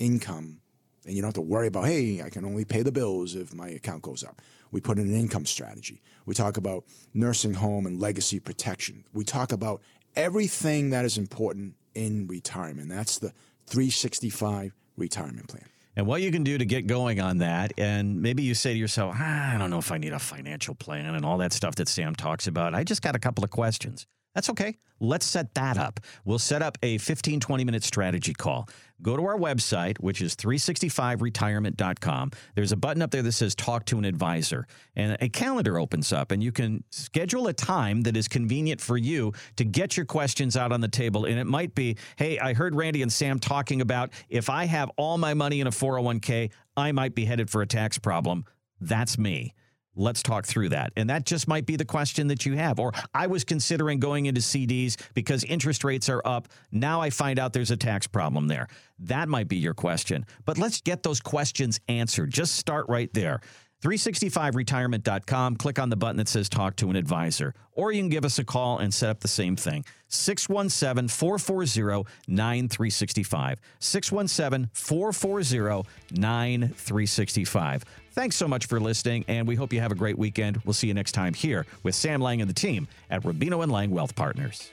[0.00, 0.62] income
[1.06, 3.54] and you don't have to worry about, hey, I can only pay the bills if
[3.54, 4.42] my account goes up.
[4.72, 6.02] We put in an income strategy.
[6.26, 9.04] We talk about nursing home and legacy protection.
[9.12, 9.80] We talk about
[10.16, 12.88] everything that is important in retirement.
[12.88, 13.32] That's the
[13.68, 15.64] 365 retirement plan.
[15.96, 18.78] And what you can do to get going on that, and maybe you say to
[18.78, 21.74] yourself, ah, I don't know if I need a financial plan and all that stuff
[21.74, 22.72] that Sam talks about.
[22.72, 24.06] I just got a couple of questions.
[24.38, 24.76] That's okay.
[25.00, 25.98] Let's set that up.
[26.24, 28.68] We'll set up a 15, 20 minute strategy call.
[29.02, 32.30] Go to our website, which is 365retirement.com.
[32.54, 36.12] There's a button up there that says talk to an advisor, and a calendar opens
[36.12, 40.06] up, and you can schedule a time that is convenient for you to get your
[40.06, 41.24] questions out on the table.
[41.24, 44.88] And it might be, hey, I heard Randy and Sam talking about if I have
[44.96, 48.44] all my money in a 401k, I might be headed for a tax problem.
[48.80, 49.54] That's me.
[49.98, 50.92] Let's talk through that.
[50.96, 52.78] And that just might be the question that you have.
[52.78, 56.48] Or I was considering going into CDs because interest rates are up.
[56.70, 58.68] Now I find out there's a tax problem there.
[59.00, 60.24] That might be your question.
[60.44, 62.30] But let's get those questions answered.
[62.30, 63.40] Just start right there.
[63.82, 65.56] 365retirement.com.
[65.56, 67.54] Click on the button that says talk to an advisor.
[67.72, 69.84] Or you can give us a call and set up the same thing.
[70.08, 73.60] 617 440 9365.
[73.78, 77.84] 617 440 9365.
[78.12, 80.60] Thanks so much for listening, and we hope you have a great weekend.
[80.64, 83.70] We'll see you next time here with Sam Lang and the team at Rubino and
[83.70, 84.68] Lang Wealth Partners.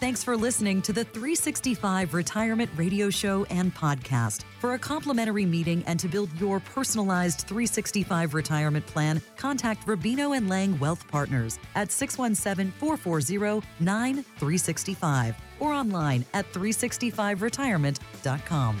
[0.00, 4.44] Thanks for listening to the 365 Retirement Radio Show and Podcast.
[4.58, 10.48] For a complimentary meeting and to build your personalized 365 retirement plan, contact Rubino and
[10.48, 18.80] Lang Wealth Partners at 617 440 9365 or online at 365retirement.com.